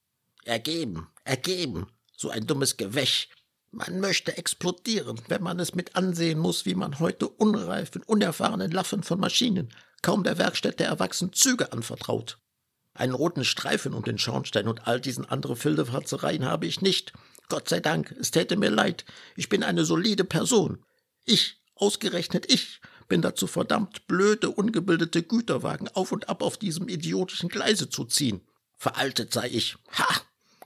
Ergeben, 0.44 1.08
ergeben, 1.24 1.86
so 2.16 2.30
ein 2.30 2.46
dummes 2.46 2.78
Gewäsch. 2.78 3.28
Man 3.70 4.00
möchte 4.00 4.38
explodieren, 4.38 5.20
wenn 5.28 5.42
man 5.42 5.60
es 5.60 5.74
mit 5.74 5.94
ansehen 5.94 6.38
muss, 6.38 6.64
wie 6.64 6.74
man 6.74 7.00
heute 7.00 7.28
unreifen, 7.28 8.02
unerfahrenen 8.02 8.70
Laffen 8.70 9.02
von 9.02 9.20
Maschinen 9.20 9.68
kaum 10.02 10.24
der 10.24 10.38
Werkstätte 10.38 10.84
erwachsen 10.84 11.32
Züge 11.32 11.72
anvertraut. 11.72 12.38
Einen 12.98 13.14
roten 13.14 13.44
Streifen 13.44 13.94
um 13.94 14.02
den 14.02 14.18
Schornstein 14.18 14.66
und 14.66 14.88
all 14.88 15.00
diesen 15.00 15.24
andere 15.24 15.54
Fildefatzereien 15.54 16.44
habe 16.44 16.66
ich 16.66 16.80
nicht. 16.80 17.12
Gott 17.48 17.68
sei 17.68 17.78
Dank, 17.78 18.10
es 18.18 18.32
täte 18.32 18.56
mir 18.56 18.70
leid. 18.70 19.04
Ich 19.36 19.48
bin 19.48 19.62
eine 19.62 19.84
solide 19.84 20.24
Person. 20.24 20.84
Ich, 21.24 21.62
ausgerechnet 21.76 22.52
ich, 22.52 22.80
bin 23.06 23.22
dazu 23.22 23.46
verdammt, 23.46 24.08
blöde, 24.08 24.50
ungebildete 24.50 25.22
Güterwagen 25.22 25.88
auf 25.94 26.10
und 26.10 26.28
ab 26.28 26.42
auf 26.42 26.56
diesem 26.56 26.88
idiotischen 26.88 27.48
Gleise 27.48 27.88
zu 27.88 28.04
ziehen. 28.04 28.40
Veraltet 28.76 29.32
sei 29.32 29.48
ich. 29.48 29.76
Ha! 29.92 30.20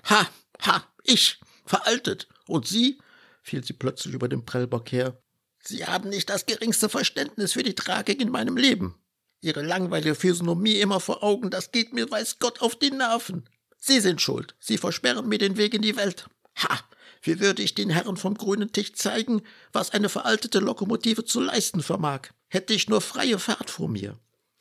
Ha! 0.05 0.27
Ha! 0.63 0.85
Ich! 1.05 1.39
Veraltet! 1.67 2.29
Und 2.47 2.67
Sie? 2.67 2.99
fiel 3.43 3.63
sie 3.63 3.75
plötzlich 3.75 4.15
über 4.15 4.29
den 4.29 4.47
Prellbock 4.47 4.91
her. 4.91 5.21
Sie 5.59 5.85
haben 5.85 6.09
nicht 6.09 6.31
das 6.31 6.47
geringste 6.47 6.89
Verständnis 6.89 7.53
für 7.53 7.63
die 7.63 7.75
Tragik 7.75 8.23
in 8.23 8.31
meinem 8.31 8.57
Leben. 8.57 9.02
Ihre 9.43 9.63
langweilige 9.63 10.15
Physiognomie 10.15 10.81
immer 10.81 11.01
vor 11.01 11.23
Augen, 11.23 11.51
das 11.51 11.73
geht 11.73 11.93
mir, 11.93 12.09
weiß 12.09 12.39
Gott, 12.39 12.63
auf 12.63 12.77
die 12.77 12.93
Nerven. 12.93 13.45
Sie 13.77 13.99
sind 13.99 14.23
schuld. 14.23 14.55
Sie 14.61 14.79
versperren 14.79 15.29
mir 15.29 15.39
den 15.39 15.57
Weg 15.57 15.75
in 15.75 15.83
die 15.83 15.97
Welt. 15.97 16.27
Ha! 16.57 16.81
Wie 17.23 17.41
würde 17.41 17.63
ich 17.63 17.75
den 17.75 17.91
Herren 17.91 18.17
vom 18.17 18.35
grünen 18.35 18.73
Tisch 18.73 18.95
zeigen, 18.95 19.43
was 19.73 19.91
eine 19.91 20.09
veraltete 20.09 20.61
Lokomotive 20.61 21.25
zu 21.25 21.41
leisten 21.41 21.83
vermag? 21.83 22.31
Hätte 22.49 22.73
ich 22.73 22.89
nur 22.89 23.01
freie 23.01 23.39
Fahrt 23.39 23.71
vor 23.71 23.89
mir. 23.89 24.19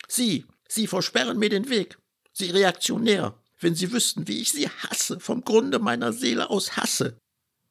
Sie, 0.07 0.45
Sie 0.67 0.87
versperren 0.87 1.37
mir 1.37 1.49
den 1.49 1.69
Weg. 1.69 1.97
Sie 2.33 2.49
reaktionär. 2.49 3.35
Wenn 3.59 3.75
Sie 3.75 3.91
wüssten, 3.91 4.27
wie 4.27 4.41
ich 4.41 4.51
Sie 4.51 4.67
hasse, 4.67 5.19
vom 5.19 5.43
Grunde 5.43 5.77
meiner 5.77 6.13
Seele 6.13 6.49
aus 6.49 6.75
hasse. 6.77 7.17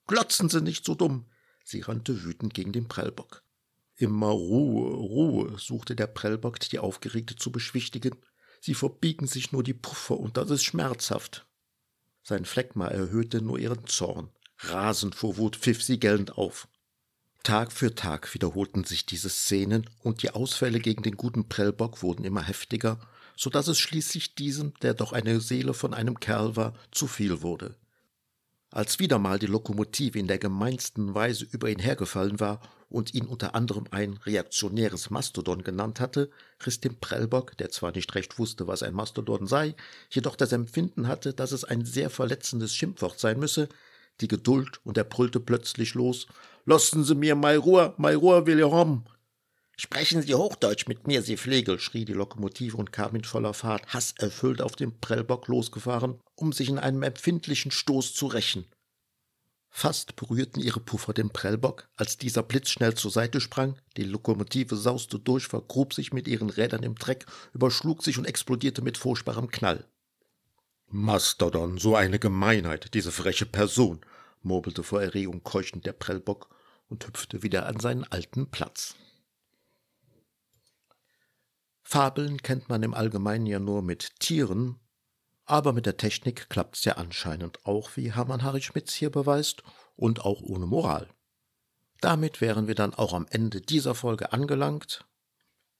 Glotzen 0.06 0.48
Sie 0.48 0.60
nicht 0.60 0.84
so 0.84 0.94
dumm. 0.94 1.26
Sie 1.64 1.80
rannte 1.80 2.24
wütend 2.24 2.54
gegen 2.54 2.72
den 2.72 2.86
Prellbock. 2.86 3.42
Immer 4.00 4.28
Ruhe, 4.28 4.94
Ruhe, 4.94 5.58
suchte 5.58 5.94
der 5.94 6.06
Prellbock, 6.06 6.58
die 6.58 6.78
Aufgeregte 6.78 7.36
zu 7.36 7.52
beschwichtigen. 7.52 8.16
Sie 8.62 8.72
verbiegen 8.72 9.26
sich 9.26 9.52
nur 9.52 9.62
die 9.62 9.74
Puffer, 9.74 10.18
und 10.18 10.38
das 10.38 10.48
ist 10.48 10.64
schmerzhaft. 10.64 11.46
Sein 12.22 12.46
Fleckma 12.46 12.88
erhöhte 12.88 13.42
nur 13.42 13.58
ihren 13.58 13.86
Zorn. 13.86 14.30
Rasend 14.56 15.14
vor 15.14 15.36
Wut 15.36 15.56
pfiff 15.56 15.82
sie 15.82 16.00
gellend 16.00 16.38
auf. 16.38 16.66
Tag 17.42 17.72
für 17.72 17.94
Tag 17.94 18.32
wiederholten 18.32 18.84
sich 18.84 19.04
diese 19.04 19.28
Szenen, 19.28 19.84
und 20.02 20.22
die 20.22 20.30
Ausfälle 20.30 20.80
gegen 20.80 21.02
den 21.02 21.18
guten 21.18 21.50
Prellbock 21.50 22.02
wurden 22.02 22.24
immer 22.24 22.42
heftiger, 22.42 22.98
so 23.36 23.50
dass 23.50 23.68
es 23.68 23.78
schließlich 23.78 24.34
diesem, 24.34 24.72
der 24.80 24.94
doch 24.94 25.12
eine 25.12 25.40
Seele 25.42 25.74
von 25.74 25.92
einem 25.92 26.18
Kerl 26.20 26.56
war, 26.56 26.72
zu 26.90 27.06
viel 27.06 27.42
wurde. 27.42 27.76
Als 28.70 28.98
wieder 28.98 29.18
mal 29.18 29.38
die 29.38 29.46
Lokomotive 29.46 30.18
in 30.18 30.26
der 30.26 30.38
gemeinsten 30.38 31.12
Weise 31.14 31.44
über 31.44 31.68
ihn 31.68 31.80
hergefallen 31.80 32.40
war 32.40 32.62
und 32.90 33.14
ihn 33.14 33.26
unter 33.26 33.54
anderem 33.54 33.84
ein 33.92 34.14
reaktionäres 34.24 35.08
Mastodon 35.10 35.62
genannt 35.62 36.00
hatte, 36.00 36.30
riss 36.66 36.80
dem 36.80 36.96
Prellbock, 36.96 37.56
der 37.56 37.70
zwar 37.70 37.92
nicht 37.92 38.14
recht 38.14 38.38
wusste, 38.38 38.66
was 38.66 38.82
ein 38.82 38.94
Mastodon 38.94 39.46
sei, 39.46 39.74
jedoch 40.10 40.36
das 40.36 40.52
Empfinden 40.52 41.08
hatte, 41.08 41.32
dass 41.32 41.52
es 41.52 41.64
ein 41.64 41.84
sehr 41.84 42.10
verletzendes 42.10 42.74
Schimpfwort 42.74 43.18
sein 43.18 43.38
müsse, 43.38 43.68
die 44.20 44.28
Geduld 44.28 44.80
und 44.84 44.98
er 44.98 45.04
brüllte 45.04 45.40
plötzlich 45.40 45.94
los: 45.94 46.26
Lassen 46.66 47.04
Sie 47.04 47.14
mir 47.14 47.36
mei 47.36 47.56
Ruhe, 47.56 47.94
mei 47.96 48.14
Ruhe, 48.16 48.44
Wilhelm! 48.46 49.04
Sprechen 49.76 50.20
Sie 50.20 50.34
Hochdeutsch 50.34 50.88
mit 50.88 51.06
mir, 51.06 51.22
Sie 51.22 51.38
Flegel, 51.38 51.78
schrie 51.78 52.04
die 52.04 52.12
Lokomotive 52.12 52.76
und 52.76 52.92
kam 52.92 53.16
in 53.16 53.24
voller 53.24 53.54
Fahrt, 53.54 53.94
hasserfüllt 53.94 54.60
auf 54.60 54.76
den 54.76 55.00
Prellbock 55.00 55.48
losgefahren, 55.48 56.20
um 56.34 56.52
sich 56.52 56.68
in 56.68 56.78
einem 56.78 57.02
empfindlichen 57.02 57.70
Stoß 57.70 58.12
zu 58.12 58.26
rächen. 58.26 58.66
Fast 59.72 60.16
berührten 60.16 60.60
ihre 60.60 60.80
Puffer 60.80 61.14
den 61.14 61.30
Prellbock, 61.30 61.88
als 61.96 62.18
dieser 62.18 62.42
blitzschnell 62.42 62.94
zur 62.94 63.10
Seite 63.10 63.40
sprang, 63.40 63.76
die 63.96 64.02
Lokomotive 64.02 64.76
sauste 64.76 65.18
durch, 65.18 65.46
vergrub 65.46 65.94
sich 65.94 66.12
mit 66.12 66.26
ihren 66.26 66.50
Rädern 66.50 66.82
im 66.82 66.96
Dreck, 66.96 67.24
überschlug 67.54 68.02
sich 68.02 68.18
und 68.18 68.26
explodierte 68.26 68.82
mit 68.82 68.98
furchtbarem 68.98 69.48
Knall. 69.48 69.86
Mastodon, 70.88 71.78
so 71.78 71.94
eine 71.94 72.18
Gemeinheit, 72.18 72.94
diese 72.94 73.12
freche 73.12 73.46
Person, 73.46 74.00
murmelte 74.42 74.82
vor 74.82 75.00
Erregung 75.00 75.44
keuchend 75.44 75.86
der 75.86 75.92
Prellbock 75.92 76.50
und 76.88 77.06
hüpfte 77.06 77.44
wieder 77.44 77.66
an 77.66 77.78
seinen 77.78 78.04
alten 78.04 78.50
Platz. 78.50 78.96
Fabeln 81.82 82.42
kennt 82.42 82.68
man 82.68 82.82
im 82.82 82.94
Allgemeinen 82.94 83.46
ja 83.46 83.60
nur 83.60 83.82
mit 83.82 84.18
Tieren, 84.18 84.80
aber 85.50 85.72
mit 85.72 85.86
der 85.86 85.96
Technik 85.96 86.48
klappt's 86.48 86.84
ja 86.84 86.94
anscheinend 86.94 87.66
auch, 87.66 87.96
wie 87.96 88.12
Hermann 88.12 88.42
Harry 88.42 88.62
Schmitz 88.62 88.92
hier 88.94 89.10
beweist, 89.10 89.62
und 89.96 90.24
auch 90.24 90.40
ohne 90.40 90.66
Moral. 90.66 91.08
Damit 92.00 92.40
wären 92.40 92.66
wir 92.66 92.74
dann 92.74 92.94
auch 92.94 93.12
am 93.12 93.26
Ende 93.28 93.60
dieser 93.60 93.94
Folge 93.94 94.32
angelangt. 94.32 95.04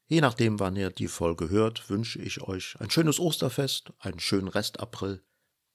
Je 0.06 0.20
nachdem, 0.20 0.61
wann 0.61 0.76
ihr 0.76 0.90
die 0.90 1.09
Folge 1.09 1.48
hört, 1.48 1.88
wünsche 1.88 2.20
ich 2.20 2.42
euch 2.42 2.76
ein 2.80 2.90
schönes 2.90 3.18
Osterfest, 3.18 3.92
einen 3.98 4.20
schönen 4.20 4.48
Rest 4.48 4.80
April 4.80 5.22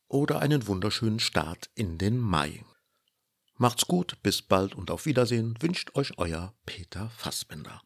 oder 0.08 0.40
einen 0.40 0.68
wunderschönen 0.68 1.20
Start 1.20 1.70
in 1.74 1.98
den 1.98 2.20
Mai. 2.20 2.64
Macht's 3.58 3.88
gut, 3.88 4.22
bis 4.22 4.42
bald 4.42 4.76
und 4.76 4.92
auf 4.92 5.06
Wiedersehen 5.06 5.56
wünscht 5.62 5.96
euch 5.96 6.18
euer 6.18 6.54
Peter 6.66 7.10
Fassbender. 7.12 7.82